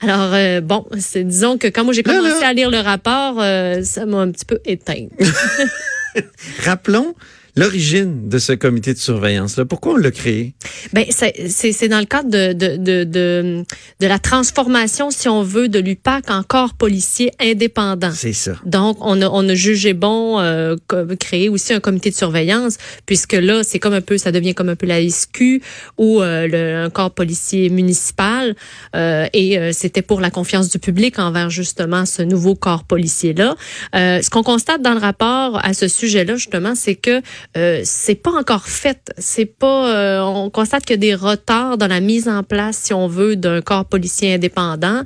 alors 0.00 0.34
euh, 0.34 0.60
bon, 0.60 0.86
c'est 0.98 1.24
disons 1.24 1.58
que 1.58 1.66
quand 1.66 1.84
moi 1.84 1.92
j'ai 1.92 2.04
commencé 2.04 2.40
là. 2.40 2.48
à 2.48 2.52
lire 2.52 2.70
le 2.70 2.78
rapport, 2.78 3.40
euh, 3.40 3.82
ça 3.82 4.06
m'a 4.06 4.18
un 4.18 4.30
petit 4.30 4.44
peu 4.44 4.60
éteint. 4.64 5.08
Rappelons 6.64 7.14
l'origine 7.56 8.28
de 8.28 8.38
ce 8.38 8.52
comité 8.52 8.92
de 8.94 8.98
surveillance-là. 8.98 9.64
Pourquoi 9.64 9.94
on 9.94 9.96
l'a 9.96 10.10
créé? 10.10 10.54
Ben, 10.92 11.04
c'est 11.08 11.88
dans 11.88 12.00
le 12.00 12.04
cadre 12.06 12.30
de, 12.30 12.52
de, 12.52 12.76
de, 12.76 13.04
de, 13.04 13.64
de 14.00 14.06
la 14.06 14.18
transformation, 14.18 15.10
si 15.10 15.28
on 15.28 15.42
veut, 15.42 15.68
de 15.68 15.78
l'UPAC 15.78 16.30
en 16.30 16.42
corps 16.42 16.74
policier 16.74 17.30
indépendant. 17.40 18.12
C'est 18.12 18.32
ça. 18.32 18.56
Donc, 18.64 18.96
on 19.00 19.20
a, 19.22 19.28
on 19.28 19.48
a 19.48 19.54
jugé 19.54 19.94
bon 19.94 20.40
euh, 20.40 20.76
créer 21.20 21.48
aussi 21.48 21.72
un 21.72 21.80
comité 21.80 22.10
de 22.10 22.16
surveillance, 22.16 22.76
puisque 23.06 23.34
là, 23.34 23.62
c'est 23.62 23.78
comme 23.78 23.94
un 23.94 24.00
peu, 24.00 24.18
ça 24.18 24.32
devient 24.32 24.54
comme 24.54 24.68
un 24.68 24.76
peu 24.76 24.86
la 24.86 25.00
SQ 25.08 25.62
ou 25.98 26.22
euh, 26.22 26.46
le, 26.48 26.84
un 26.84 26.90
corps 26.90 27.12
policier 27.12 27.68
municipal. 27.68 28.54
euh, 28.96 29.26
et 29.32 29.58
euh, 29.58 29.72
c'était 29.72 30.02
pour 30.02 30.20
la 30.20 30.30
confiance 30.30 30.70
du 30.70 30.78
public 30.78 31.18
envers 31.18 31.50
justement 31.50 32.06
ce 32.06 32.22
nouveau 32.22 32.54
corps 32.54 32.84
policier-là. 32.84 33.56
Euh, 33.94 34.22
ce 34.22 34.30
qu'on 34.30 34.42
constate 34.42 34.82
dans 34.82 34.94
le 34.94 35.00
rapport 35.00 35.64
à 35.64 35.74
ce 35.74 35.88
sujet-là, 35.88 36.36
justement, 36.36 36.74
c'est 36.74 36.94
que 36.94 37.20
euh, 37.56 37.80
c'est 37.84 38.14
pas 38.14 38.32
encore 38.32 38.66
fait. 38.66 39.12
C'est 39.18 39.46
pas. 39.46 39.94
euh, 39.94 40.20
on 40.22 40.50
constate 40.50 40.84
qu'il 40.84 40.94
y 40.94 40.98
a 40.98 40.98
des 40.98 41.14
retards 41.14 41.78
dans 41.78 41.86
la 41.86 42.00
mise 42.00 42.28
en 42.28 42.42
place, 42.42 42.78
si 42.82 42.94
on 42.94 43.06
veut, 43.08 43.36
d'un 43.36 43.60
corps 43.60 43.84
policier 43.84 44.34
indépendant. 44.34 45.02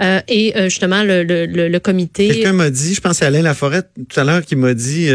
Euh, 0.00 0.20
et 0.28 0.52
justement, 0.64 1.02
le, 1.02 1.22
le, 1.22 1.46
le, 1.46 1.80
comité. 1.80 2.28
Quelqu'un 2.28 2.52
m'a 2.52 2.70
dit, 2.70 2.94
je 2.94 3.00
pense 3.00 3.22
à 3.22 3.26
Alain 3.26 3.42
Laforêt 3.42 3.82
tout 4.08 4.20
à 4.20 4.24
l'heure, 4.24 4.42
qui 4.44 4.56
m'a 4.56 4.74
dit 4.74 5.08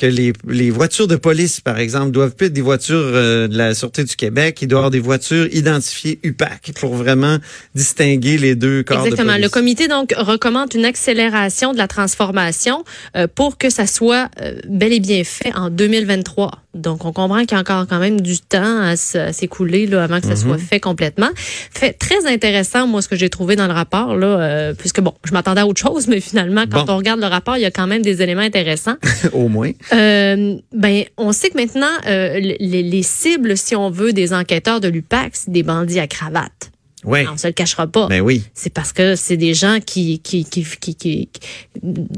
que 0.00 0.06
les, 0.06 0.32
les 0.48 0.70
voitures 0.70 1.06
de 1.06 1.16
police, 1.16 1.60
par 1.60 1.78
exemple, 1.78 2.10
doivent 2.10 2.34
plus 2.34 2.46
être 2.46 2.54
des 2.54 2.62
voitures 2.62 2.96
euh, 2.96 3.48
de 3.48 3.56
la 3.58 3.74
Sûreté 3.74 4.02
du 4.04 4.16
Québec. 4.16 4.58
Il 4.62 4.68
doit 4.68 4.78
y 4.78 4.80
avoir 4.80 4.90
des 4.90 4.98
voitures 4.98 5.46
identifiées 5.54 6.18
UPAC 6.22 6.72
pour 6.80 6.94
vraiment 6.94 7.36
distinguer 7.74 8.38
les 8.38 8.54
deux 8.54 8.82
corps 8.82 9.04
Exactement. 9.04 9.32
de 9.32 9.32
police. 9.32 9.44
Le 9.44 9.50
comité 9.50 9.88
donc 9.88 10.14
recommande 10.16 10.72
une 10.74 10.86
accélération 10.86 11.74
de 11.74 11.78
la 11.78 11.86
transformation 11.86 12.82
euh, 13.14 13.26
pour 13.34 13.58
que 13.58 13.68
ça 13.68 13.86
soit 13.86 14.30
euh, 14.40 14.58
bel 14.66 14.94
et 14.94 15.00
bien 15.00 15.22
fait 15.22 15.54
en 15.54 15.68
2023. 15.68 16.52
Donc 16.72 17.04
on 17.04 17.12
comprend 17.12 17.40
qu'il 17.40 17.52
y 17.52 17.54
a 17.56 17.60
encore 17.60 17.86
quand 17.88 17.98
même 17.98 18.20
du 18.20 18.38
temps 18.38 18.80
à, 18.82 18.94
s'écouler 18.96 19.86
là 19.86 20.04
avant 20.04 20.20
que 20.20 20.26
ça 20.28 20.34
Mhm. 20.34 20.36
soit 20.36 20.58
fait 20.58 20.78
complètement. 20.80 21.28
Fait 21.36 21.92
très 21.92 22.26
intéressant 22.26 22.86
moi 22.86 23.02
ce 23.02 23.08
que 23.08 23.16
j'ai 23.16 23.28
trouvé 23.28 23.56
dans 23.56 23.66
le 23.66 23.72
rapport 23.72 24.16
là 24.16 24.26
euh, 24.40 24.74
puisque 24.74 25.00
bon, 25.00 25.12
je 25.24 25.32
m'attendais 25.32 25.60
à 25.62 25.66
autre 25.66 25.80
chose 25.80 26.06
mais 26.06 26.20
finalement 26.20 26.62
quand 26.70 26.84
Bon. 26.86 26.92
on 26.94 26.96
regarde 26.98 27.20
le 27.20 27.26
rapport, 27.26 27.56
il 27.56 27.62
y 27.62 27.66
a 27.66 27.70
quand 27.72 27.88
même 27.88 28.02
des 28.02 28.22
éléments 28.22 28.40
intéressants. 28.42 28.94
Au 29.32 29.48
moins. 29.48 29.72
Euh, 29.92 30.56
ben, 30.72 31.04
on 31.16 31.32
sait 31.32 31.50
que 31.50 31.56
maintenant, 31.56 31.86
euh, 32.06 32.38
les, 32.38 32.82
les 32.82 33.02
cibles, 33.02 33.56
si 33.56 33.74
on 33.76 33.90
veut, 33.90 34.12
des 34.12 34.32
enquêteurs 34.32 34.80
de 34.80 34.88
l'UPAC, 34.88 35.32
c'est 35.34 35.50
des 35.50 35.62
bandits 35.62 35.98
à 36.00 36.06
cravate. 36.06 36.70
Oui. 37.02 37.20
On 37.32 37.38
se 37.38 37.46
le 37.46 37.54
cachera 37.54 37.86
pas. 37.86 38.08
Ben 38.08 38.20
oui. 38.20 38.42
C'est 38.52 38.68
parce 38.72 38.92
que 38.92 39.16
c'est 39.16 39.38
des 39.38 39.54
gens 39.54 39.78
qui 39.80 40.18
qui 40.18 40.44
qui 40.44 40.62
qui, 40.64 40.94
qui- 40.94 41.28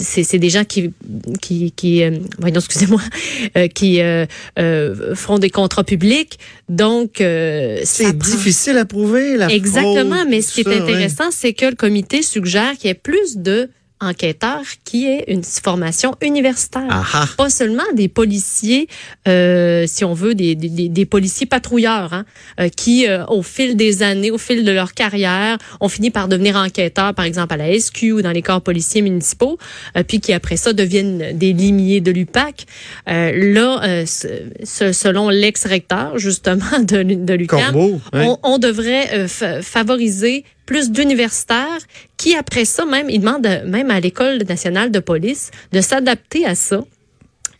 c'est 0.00 0.38
des 0.40 0.50
gens 0.50 0.64
qui 0.64 0.90
qui 1.40 1.70
qui 1.70 2.02
euh, 2.02 2.10
voyons, 2.40 2.56
excusez-moi 2.58 3.00
euh, 3.56 3.68
qui 3.68 4.00
euh, 4.00 4.26
euh, 4.58 5.14
font 5.14 5.38
des 5.38 5.50
contrats 5.50 5.84
publics 5.84 6.40
donc 6.68 7.20
euh, 7.20 7.78
C'est 7.84 8.06
prend- 8.18 8.28
difficile 8.28 8.76
à 8.76 8.84
prouver, 8.84 9.36
la 9.36 9.52
Exactement, 9.52 10.16
fraude, 10.16 10.28
mais 10.28 10.42
ce 10.42 10.52
qui 10.54 10.60
est 10.62 10.64
ça, 10.64 10.70
ouais. 10.70 10.80
intéressant, 10.80 11.30
c'est 11.30 11.52
que 11.52 11.66
le 11.66 11.76
comité 11.76 12.22
suggère 12.22 12.72
qu'il 12.72 12.88
y 12.88 12.90
ait 12.90 12.94
plus 12.94 13.36
de 13.36 13.70
enquêteurs 14.02 14.62
qui 14.84 15.06
aient 15.06 15.24
une 15.28 15.42
formation 15.44 16.14
universitaire. 16.20 16.86
Ah 16.90 17.04
ah. 17.14 17.28
Pas 17.36 17.48
seulement 17.50 17.82
des 17.94 18.08
policiers, 18.08 18.88
euh, 19.28 19.84
si 19.86 20.04
on 20.04 20.12
veut, 20.14 20.34
des, 20.34 20.54
des, 20.54 20.88
des- 20.88 21.06
policiers 21.06 21.46
patrouilleurs, 21.46 22.12
hein, 22.12 22.24
euh, 22.60 22.68
qui, 22.68 23.06
euh, 23.06 23.24
au 23.26 23.42
fil 23.42 23.76
des 23.76 24.02
années, 24.02 24.30
au 24.30 24.38
fil 24.38 24.64
de 24.64 24.72
leur 24.72 24.92
carrière, 24.94 25.58
ont 25.80 25.88
fini 25.88 26.10
par 26.10 26.28
devenir 26.28 26.56
enquêteurs, 26.56 27.14
par 27.14 27.24
exemple 27.24 27.54
à 27.54 27.56
la 27.56 27.78
SQ 27.78 28.12
ou 28.12 28.22
dans 28.22 28.30
les 28.32 28.42
corps 28.42 28.60
policiers 28.62 29.02
municipaux, 29.02 29.58
euh, 29.96 30.02
puis 30.02 30.20
qui 30.20 30.32
après 30.32 30.56
ça 30.56 30.72
deviennent 30.72 31.36
des 31.38 31.52
limiers 31.52 32.00
de 32.00 32.10
l'UPAC. 32.10 32.66
Euh, 33.08 33.52
là, 33.54 33.80
euh, 33.84 34.04
ce- 34.06 34.92
selon 34.92 35.28
l'ex-recteur 35.28 36.18
justement 36.18 36.78
de, 36.80 37.02
de 37.02 37.34
l'UQAM, 37.34 37.74
on, 38.12 38.38
on 38.42 38.58
devrait 38.58 39.08
euh, 39.14 39.28
fa- 39.28 39.62
favoriser 39.62 40.44
plus 40.72 40.90
d'universitaires 40.90 41.80
qui, 42.16 42.34
après 42.34 42.64
ça, 42.64 42.86
même, 42.86 43.10
ils 43.10 43.20
demandent 43.20 43.46
euh, 43.46 43.66
même 43.66 43.90
à 43.90 44.00
l'École 44.00 44.38
nationale 44.48 44.90
de 44.90 45.00
police 45.00 45.50
de 45.70 45.82
s'adapter 45.82 46.46
à 46.46 46.54
ça 46.54 46.82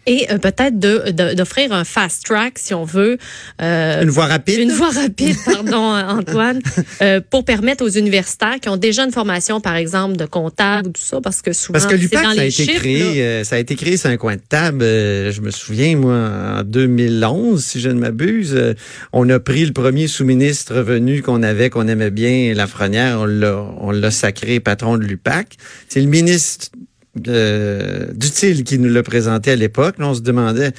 et 0.06 0.26
euh, 0.32 0.38
peut-être 0.38 0.78
de- 0.78 1.10
de- 1.10 1.34
d'offrir 1.34 1.72
un 1.72 1.84
fast 1.84 2.24
track, 2.24 2.58
si 2.58 2.74
on 2.74 2.84
veut. 2.84 3.18
euh, 3.60 4.02
Une 4.02 4.10
voie 4.10 4.26
rapide. 4.26 4.58
une 4.58 4.72
voie 4.72 4.90
rapide, 4.90 5.36
pardon, 5.44 5.76
Antoine, 6.08 6.60
euh, 7.02 7.20
pour 7.30 7.44
permettre 7.44 7.84
aux 7.84 7.88
universitaires 7.90 8.56
qui 8.60 8.68
ont 8.68 8.76
déjà 8.76 9.04
une 9.04 9.12
formation, 9.12 9.60
par 9.60 9.76
exemple, 9.76 10.16
de 10.16 10.24
comptable 10.26 10.88
ou 10.88 10.92
tout 10.92 11.02
ça, 11.02 11.20
parce 11.20 11.42
que 11.42 11.52
souvent, 11.52 11.74
Parce 11.78 11.86
que 11.86 11.96
c'est 11.96 12.02
l'UPAC, 12.02 12.22
dans 12.24 12.34
ça 12.34 12.40
a 12.40 12.44
été 12.44 12.50
chiffres, 12.64 12.78
créé, 12.80 13.22
euh, 13.22 13.44
ça 13.44 13.56
a 13.56 13.58
été 13.58 13.76
créé 13.76 13.96
sur 13.96 14.10
un 14.10 14.16
coin 14.16 14.36
de 14.36 14.42
table. 14.48 14.82
euh, 14.82 15.30
je 15.32 15.40
me 15.40 15.50
souviens, 15.50 15.96
moi, 15.96 16.58
en 16.58 16.62
2011, 16.64 17.64
si 17.64 17.80
je 17.80 17.88
ne 17.88 17.94
m'abuse, 18.00 18.54
euh, 18.56 18.74
on 19.12 19.28
a 19.30 19.38
pris 19.40 19.64
le 19.64 19.72
premier 19.72 20.06
sous-ministre 20.08 20.74
revenu 20.74 21.22
qu'on 21.22 21.42
avait, 21.42 21.70
qu'on 21.70 21.86
aimait 21.88 22.10
bien, 22.10 22.54
Lafrenière, 22.54 23.20
on 23.20 23.24
l'a, 23.26 23.64
on 23.80 23.90
l'a 23.90 24.10
sacré 24.10 24.60
patron 24.60 24.96
de 24.98 25.04
l'UPAC. 25.04 25.56
C'est 25.88 26.00
le 26.00 26.06
ministre 26.06 26.68
d'utile 27.14 28.64
qui 28.64 28.78
nous 28.78 28.88
l'a 28.88 29.02
présenté 29.02 29.50
à 29.50 29.56
l'époque. 29.56 29.96
On 29.98 30.14
se 30.14 30.20
demandait, 30.20 30.72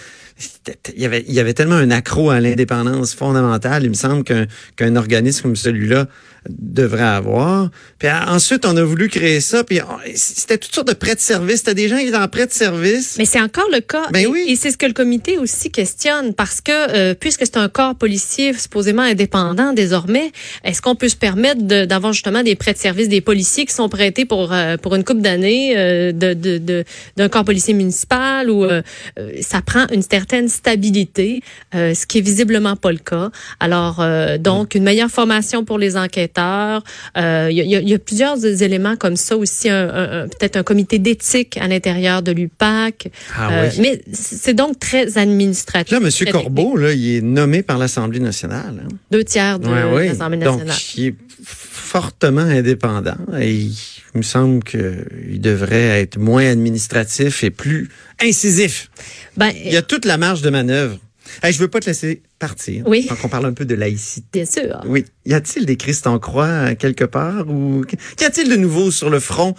il 0.96 1.02
y 1.34 1.40
avait, 1.40 1.54
tellement 1.54 1.76
un 1.76 1.92
accro 1.92 2.30
à 2.30 2.40
l'indépendance 2.40 3.14
fondamentale. 3.14 3.84
Il 3.84 3.90
me 3.90 3.96
semble 3.96 4.24
qu'un 4.24 4.96
organisme 4.96 5.44
comme 5.44 5.56
celui-là 5.56 6.08
devrait 6.50 7.02
avoir. 7.04 7.70
Puis 8.00 8.10
ensuite, 8.10 8.66
on 8.66 8.76
a 8.78 8.84
voulu 8.84 9.08
créer 9.10 9.40
ça, 9.40 9.64
puis 9.64 9.80
c'était 10.16 10.58
toutes 10.58 10.74
sortes 10.76 10.88
de 10.88 10.94
prêts 10.94 11.16
de 11.16 11.20
service. 11.20 11.58
C'était 11.58 11.74
des 11.76 11.88
gens 11.88 11.98
qui 11.98 12.08
étaient 12.08 12.18
en 12.18 12.28
prêt 12.28 12.46
de 12.48 12.52
service. 12.52 13.16
Mais 13.18 13.26
c'est 13.26 13.40
encore 13.42 13.68
le 13.72 13.80
cas. 13.80 14.08
Ben 14.12 14.20
et, 14.24 14.28
oui. 14.28 14.46
et 14.48 14.56
c'est 14.56 14.72
ce 14.72 14.78
que 14.78 14.86
le 14.86 14.94
comité 14.94 15.38
aussi 15.38 15.72
questionne 15.72 16.34
parce 16.34 16.60
que 16.62 16.72
euh, 16.72 17.14
puisque 17.18 17.42
c'est 17.46 17.58
un 17.58 17.70
corps 17.70 17.96
policier 17.96 18.54
supposément 18.54 19.04
indépendant 19.04 19.74
désormais, 19.74 20.32
est-ce 20.64 20.82
qu'on 20.82 20.96
peut 20.96 21.10
se 21.10 21.16
permettre 21.16 21.62
de- 21.64 21.86
d'avoir 21.86 22.14
justement 22.14 22.44
des 22.44 22.56
prêts 22.56 22.74
de 22.74 22.78
service 22.78 23.08
des 23.10 23.22
policiers 23.22 23.66
qui 23.66 23.74
sont 23.74 23.90
prêtés 23.90 24.26
pour 24.26 24.52
euh, 24.52 24.78
pour 24.78 24.96
une 24.96 25.04
couple 25.04 25.22
d'années 25.22 25.78
euh, 25.78 26.12
de 26.12 26.34
de- 26.34 26.58
de- 26.58 26.84
d'un 27.18 27.30
corps 27.30 27.46
policier 27.46 27.74
municipal 27.74 28.50
ou 28.50 28.66
euh, 28.66 28.82
euh, 29.20 29.32
ça 29.42 29.62
prend 29.62 29.86
une 29.94 30.02
certaine 30.02 30.50
stabilité, 30.50 31.42
euh, 31.76 31.94
ce 31.94 32.06
qui 32.06 32.18
est 32.18 32.22
visiblement 32.22 32.76
pas 32.76 32.92
le 32.92 32.98
cas. 32.98 33.30
Alors 33.60 33.98
euh, 34.02 34.38
donc 34.38 34.76
une 34.76 34.84
meilleure 34.84 35.10
formation 35.12 35.64
pour 35.64 35.78
les 35.78 35.96
enquêteurs. 35.96 36.33
Euh, 36.40 37.48
Il 37.52 37.56
y, 37.58 37.76
a, 37.76 37.80
y 37.82 37.90
y 37.92 37.98
plusieurs 37.98 38.44
éléments 38.46 38.96
comme 38.96 39.16
ça 39.16 39.38
aussi, 39.38 39.70
un- 39.70 39.90
un- 39.90 40.24
un- 40.24 40.28
peut-être 40.28 40.56
un 40.58 40.64
comité 40.64 41.00
d'éthique 41.00 41.58
à 41.58 41.68
l'intérieur 41.68 42.22
de 42.22 42.32
l'UPAC. 42.32 43.10
Ah 43.38 43.50
Euh, 43.52 43.70
oui. 43.74 43.80
Mais 43.82 44.02
c'est 44.14 44.54
donc 44.54 44.80
très 44.80 45.18
administratif. 45.18 45.92
Là, 45.92 46.00
M. 46.06 46.32
Corbeau, 46.32 46.76
là, 46.78 46.94
il 46.94 47.16
est 47.18 47.22
nommé 47.22 47.62
par 47.64 47.78
l'Assemblée 47.78 48.20
nationale. 48.20 48.84
hein. 48.84 48.88
Deux 49.12 49.24
tiers 49.24 49.60
de 49.60 49.68
Ouais, 49.68 49.84
oui. 49.94 50.08
l'Assemblée 50.08 50.38
Donc, 50.40 50.64
nationale. 50.66 50.78
il 50.98 51.06
est 51.08 51.16
fortement 51.44 52.42
indépendant 52.42 53.16
et 53.40 53.52
il 53.54 53.72
me 54.16 54.22
semble 54.24 54.64
qu'il 54.64 55.40
devrait 55.42 56.02
être 56.02 56.18
moins 56.18 56.46
administratif 56.50 57.44
et 57.44 57.50
plus 57.52 57.90
incisif. 58.22 58.90
Ben, 59.38 59.52
Il 59.66 59.72
y 59.74 59.78
a 59.78 59.82
toute 59.82 60.06
la 60.06 60.18
marge 60.18 60.42
de 60.42 60.50
manœuvre. 60.50 60.98
Hey, 61.42 61.54
je 61.54 61.60
veux 61.60 61.68
pas 61.68 61.80
te 61.80 61.86
laisser 61.88 62.22
partir. 62.48 62.84
Oui. 62.88 63.06
Donc, 63.10 63.18
on 63.24 63.30
parle 63.30 63.46
un 63.46 63.54
peu 63.54 63.66
de 63.66 63.76
laïcité. 63.76 64.28
bien 64.34 64.46
sûr. 64.46 64.82
Oui. 64.86 65.06
Y 65.26 65.34
a-t-il 65.34 65.66
des 65.66 65.76
Christ 65.78 66.08
en 66.08 66.20
croix 66.20 66.46
euh, 66.48 66.76
quelque 66.76 67.06
part 67.06 67.46
ou 67.50 67.84
qu'y 68.18 68.26
a-t-il 68.26 68.50
de 68.50 68.56
nouveau 68.56 68.92
sur 68.92 69.10
le 69.10 69.20
front 69.20 69.56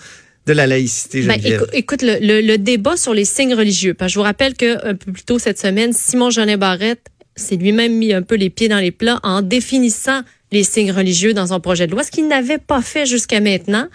de 0.46 0.52
la 0.52 0.66
laïcité, 0.66 1.22
Ben, 1.22 1.40
écoute, 1.72 2.02
le, 2.02 2.18
le- 2.20 2.42
le 2.46 2.58
débat 2.58 2.96
sur 2.98 3.14
les 3.14 3.24
signes 3.24 3.54
religieux. 3.54 3.94
Parce 3.94 4.10
que 4.10 4.14
je 4.14 4.18
vous 4.18 4.24
rappelle 4.24 4.54
que 4.54 4.86
un 4.86 4.94
peu 4.94 5.10
plus 5.10 5.22
tôt 5.24 5.38
cette 5.38 5.58
semaine, 5.58 5.92
Simon 5.94 6.28
Jeanin 6.28 6.58
Barrette 6.58 7.06
s'est 7.34 7.56
lui-même 7.56 7.94
mis 7.96 8.12
un 8.12 8.20
peu 8.22 8.34
les 8.34 8.50
pieds 8.50 8.68
dans 8.68 8.78
les 8.78 8.90
plats 8.90 9.20
en 9.22 9.40
définissant 9.40 10.20
les 10.52 10.62
signes 10.62 10.92
religieux 10.92 11.34
dans 11.34 11.48
son 11.48 11.58
projet 11.58 11.86
de 11.88 11.92
loi, 11.92 12.04
ce 12.04 12.12
qu'il 12.12 12.28
n'avait 12.28 12.58
pas 12.58 12.80
fait 12.80 13.06
jusqu'à 13.06 13.40
maintenant. 13.40 13.88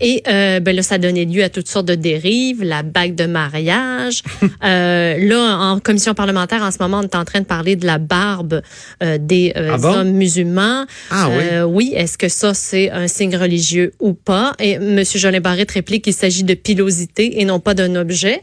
Et 0.00 0.22
euh, 0.26 0.58
ben 0.58 0.74
là, 0.74 0.82
ça 0.82 0.98
donnait 0.98 1.24
lieu 1.24 1.44
à 1.44 1.48
toutes 1.50 1.68
sortes 1.68 1.86
de 1.86 1.94
dérives, 1.94 2.64
la 2.64 2.82
bague 2.82 3.14
de 3.14 3.26
mariage. 3.26 4.22
euh, 4.64 5.16
là, 5.18 5.58
en 5.58 5.78
commission 5.78 6.14
parlementaire, 6.14 6.62
en 6.62 6.70
ce 6.72 6.78
moment, 6.80 6.98
on 6.98 7.02
est 7.04 7.14
en 7.14 7.24
train 7.24 7.40
de 7.40 7.44
parler 7.46 7.76
de 7.76 7.86
la 7.86 7.98
barbe 7.98 8.60
euh, 9.04 9.18
des 9.20 9.52
euh, 9.56 9.70
Ah 9.74 9.78
bon? 9.78 9.88
hommes 9.94 10.10
musulmans. 10.12 10.84
Ah 11.10 11.28
oui. 11.28 11.36
Euh, 11.52 11.62
oui, 11.64 11.92
est-ce 11.94 12.18
que 12.18 12.28
ça, 12.28 12.54
c'est 12.54 12.90
un 12.90 13.06
signe 13.06 13.36
religieux 13.36 13.92
ou 14.00 14.12
pas? 14.14 14.54
Et 14.58 14.72
M. 14.72 15.04
Jolin 15.04 15.40
Barrette 15.40 15.70
réplique 15.70 16.02
qu'il 16.04 16.14
s'agit 16.14 16.42
de 16.42 16.54
pilosité 16.54 17.40
et 17.40 17.44
non 17.44 17.60
pas 17.60 17.74
d'un 17.74 17.94
objet. 17.94 18.40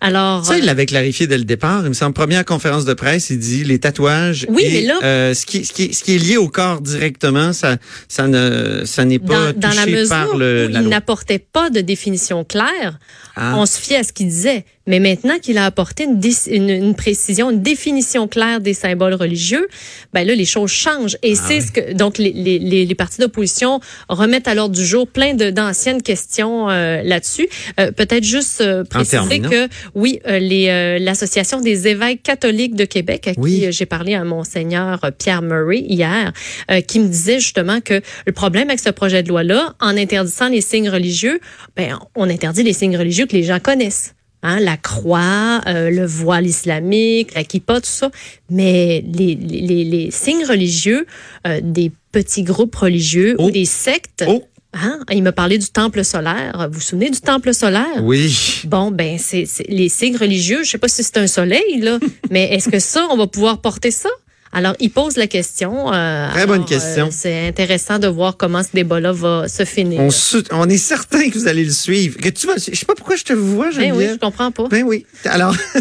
Alors, 0.00 0.46
Ça, 0.46 0.56
il 0.56 0.62
euh, 0.62 0.66
l'avait 0.66 0.86
clarifié 0.86 1.26
dès 1.26 1.36
le 1.38 1.44
départ. 1.44 1.82
Il 1.82 1.88
me 1.90 1.94
semble, 1.94 2.14
première 2.14 2.46
conférence 2.46 2.86
de 2.86 2.94
presse, 2.94 3.28
il 3.28 3.38
dit 3.38 3.64
les 3.64 3.78
tatouages 3.78 4.46
Oui, 4.48 4.62
et 4.64 4.72
mais 4.72 4.82
là- 4.86 4.98
euh, 5.02 5.34
ce, 5.34 5.44
qui, 5.44 5.66
ce, 5.66 5.72
qui, 5.74 5.92
ce 5.92 6.02
qui 6.02 6.14
est 6.14 6.18
lié 6.18 6.36
au 6.38 6.48
corps 6.48 6.80
directement, 7.10 7.52
ça, 7.52 7.76
ça 8.08 8.26
ne, 8.28 8.82
ça 8.84 9.04
n'est 9.04 9.18
pas 9.18 9.52
dans, 9.52 9.60
dans 9.60 9.68
la 9.68 9.82
touché 9.84 9.92
mesure 9.92 10.08
par 10.08 10.36
le, 10.36 10.66
où 10.68 10.72
la 10.72 10.80
il 10.80 10.88
n'apportait 10.88 11.38
pas 11.38 11.70
de 11.70 11.80
définition 11.80 12.44
claire, 12.44 12.98
Ah. 13.36 13.54
on 13.56 13.66
se 13.66 13.78
fiait 13.78 13.96
à 13.96 14.02
ce 14.02 14.12
qu'il 14.12 14.28
disait. 14.28 14.64
Mais 14.86 14.98
maintenant 14.98 15.38
qu'il 15.38 15.58
a 15.58 15.66
apporté 15.66 16.04
une, 16.04 16.20
une, 16.48 16.70
une 16.70 16.94
précision, 16.94 17.50
une 17.50 17.62
définition 17.62 18.26
claire 18.26 18.60
des 18.60 18.74
symboles 18.74 19.14
religieux, 19.14 19.68
ben 20.12 20.26
là, 20.26 20.34
les 20.34 20.44
choses 20.46 20.70
changent. 20.70 21.16
Et 21.22 21.34
Ah 21.36 21.42
c'est 21.46 21.60
ce 21.60 21.70
que 21.70 21.92
donc 21.92 22.18
les, 22.18 22.32
les, 22.32 22.58
les, 22.58 22.94
partis 22.94 23.20
d'opposition 23.20 23.80
remettent 24.08 24.48
à 24.48 24.54
l'ordre 24.54 24.74
du 24.74 24.84
jour 24.84 25.06
plein 25.06 25.34
d'anciennes 25.34 26.02
questions 26.02 26.70
euh, 26.70 27.02
là-dessus. 27.02 27.48
Euh, 27.78 27.92
Peut-être 27.92 28.24
juste 28.24 28.62
euh, 28.62 28.84
préciser 28.84 29.40
que 29.40 29.68
oui, 29.94 30.20
euh, 30.26 30.38
les 30.38 30.68
euh, 30.68 30.98
l'association 30.98 31.60
des 31.60 31.86
évêques 31.86 32.22
catholiques 32.22 32.74
de 32.74 32.84
Québec, 32.84 33.28
à 33.28 33.32
Oui. 33.36 33.58
qui 33.60 33.66
euh, 33.66 33.70
j'ai 33.70 33.86
parlé 33.86 34.14
à 34.14 34.24
monseigneur 34.24 35.00
Pierre 35.18 35.42
Murray 35.42 35.80
hier, 35.86 36.32
euh, 36.70 36.80
qui 36.80 37.00
me 37.00 37.08
disait 37.08 37.38
justement 37.38 37.80
que 37.80 38.00
le 38.26 38.32
problème 38.32 38.68
avec 38.68 38.80
ce 38.80 38.90
projet 38.90 39.22
de 39.22 39.28
loi-là, 39.28 39.74
en 39.80 39.96
interdisant 39.96 40.48
les 40.48 40.62
signes 40.62 40.88
religieux, 40.88 41.40
ben 41.76 41.98
on 42.16 42.28
interdit 42.30 42.62
les 42.62 42.72
signes 42.72 42.96
religieux 42.96 43.26
que 43.26 43.36
les 43.36 43.42
gens 43.44 43.60
connaissent. 43.60 44.14
Hein, 44.42 44.58
la 44.60 44.76
croix, 44.78 45.60
euh, 45.66 45.90
le 45.90 46.06
voile 46.06 46.46
islamique, 46.46 47.34
la 47.34 47.44
kippa, 47.44 47.80
tout 47.80 47.86
ça. 47.90 48.10
Mais 48.48 49.04
les, 49.06 49.34
les, 49.34 49.60
les- 49.66 49.84
les 49.84 50.10
signes 50.10 50.44
religieux 50.46 51.06
euh, 51.46 51.60
des 51.62 51.92
petits 52.12 52.42
groupes 52.42 52.74
religieux 52.74 53.36
Oh. 53.38 53.44
ou 53.46 53.50
des 53.50 53.66
sectes, 53.66 54.24
Oh, 54.26 54.42
hein, 54.72 54.98
il 55.12 55.22
m'a 55.22 55.32
parlé 55.32 55.58
du 55.58 55.66
temple 55.68 56.02
solaire. 56.04 56.68
Vous 56.70 56.76
vous 56.76 56.80
souvenez 56.80 57.10
du 57.10 57.20
temple 57.20 57.52
solaire? 57.52 58.02
oui. 58.02 58.34
Bon, 58.64 58.90
ben, 58.90 59.18
c'est 59.18 59.44
c'est- 59.44 59.66
les 59.68 59.88
signes 59.90 60.16
religieux. 60.16 60.64
Je 60.64 60.70
sais 60.70 60.78
pas 60.78 60.88
si 60.88 61.02
c'est 61.04 61.18
un 61.18 61.26
soleil, 61.26 61.80
là, 61.80 61.98
mais 62.30 62.44
est-ce 62.54 62.68
que 62.70 62.78
ça, 62.78 63.06
on 63.10 63.16
va 63.18 63.26
pouvoir 63.26 63.60
porter 63.60 63.90
ça? 63.90 64.08
Alors, 64.52 64.74
il 64.80 64.90
pose 64.90 65.16
la 65.16 65.28
question. 65.28 65.92
euh, 65.92 66.28
Très 66.30 66.44
bonne 66.46 66.56
alors, 66.56 66.66
question. 66.68 67.06
euh, 67.06 67.12
c'est 67.12 67.46
intéressant 67.46 67.98
de 68.00 68.08
voir 68.08 68.36
comment 68.36 68.62
ce 68.64 68.70
débat-là 68.74 69.12
va 69.12 69.46
se 69.46 69.64
finir. 69.64 70.00
On, 70.00 70.08
on 70.50 70.68
est 70.68 70.76
certain 70.76 71.28
que 71.30 71.38
vous 71.38 71.46
allez 71.46 71.64
le 71.64 71.70
suivre. 71.70 72.18
Que 72.18 72.28
tu 72.30 72.48
vas, 72.48 72.54
je 72.56 72.74
sais 72.76 72.84
pas 72.86 72.94
pourquoi 72.96 73.14
je 73.16 73.22
te 73.24 73.32
vois, 73.32 73.66
Ben 73.66 73.74
Geneviève. 73.74 73.96
oui, 73.96 74.08
je 74.14 74.18
comprends 74.18 74.50
pas. 74.50 74.66
Ben 74.68 74.82
oui. 74.84 75.06
Alors, 75.24 75.54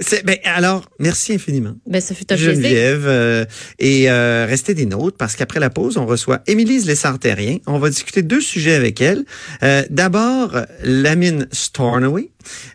c'est- 0.00 0.24
ben, 0.24 0.36
alors, 0.44 0.84
merci 1.00 1.34
infiniment. 1.34 1.74
Ben, 1.86 2.00
ça 2.00 2.14
fut 2.14 2.32
un 2.32 2.36
plaisir. 2.36 2.54
Geneviève. 2.54 3.04
euh, 3.06 3.44
et 3.80 4.08
euh, 4.10 4.46
restez 4.48 4.74
des 4.74 4.86
nôtres 4.86 5.16
parce 5.16 5.34
qu'après 5.34 5.58
la 5.60 5.70
pause, 5.70 5.96
on 5.96 6.06
reçoit 6.06 6.40
Émilise 6.46 6.86
Lessard-Terrien. 6.86 7.58
On 7.66 7.78
va 7.80 7.90
discuter 7.90 8.22
deux 8.22 8.40
sujets 8.40 8.74
avec 8.74 9.00
elle. 9.00 9.24
Euh, 9.62 9.82
D'abord, 9.90 10.56
la 10.84 11.16
mine 11.16 11.48
Stornoway, 11.50 12.30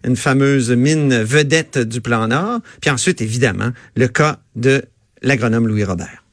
une 0.06 0.18
fameuse 0.18 0.72
mine 0.72 1.22
vedette 1.24 1.78
du 1.80 2.02
plan 2.02 2.28
Nord. 2.28 2.60
Puis 2.82 2.90
ensuite, 2.90 3.22
évidemment, 3.22 3.72
le 3.96 4.08
cas 4.10 4.40
de 4.56 4.84
l'agronome 5.26 5.68
Louis 5.68 5.84
Robert. 5.84 6.25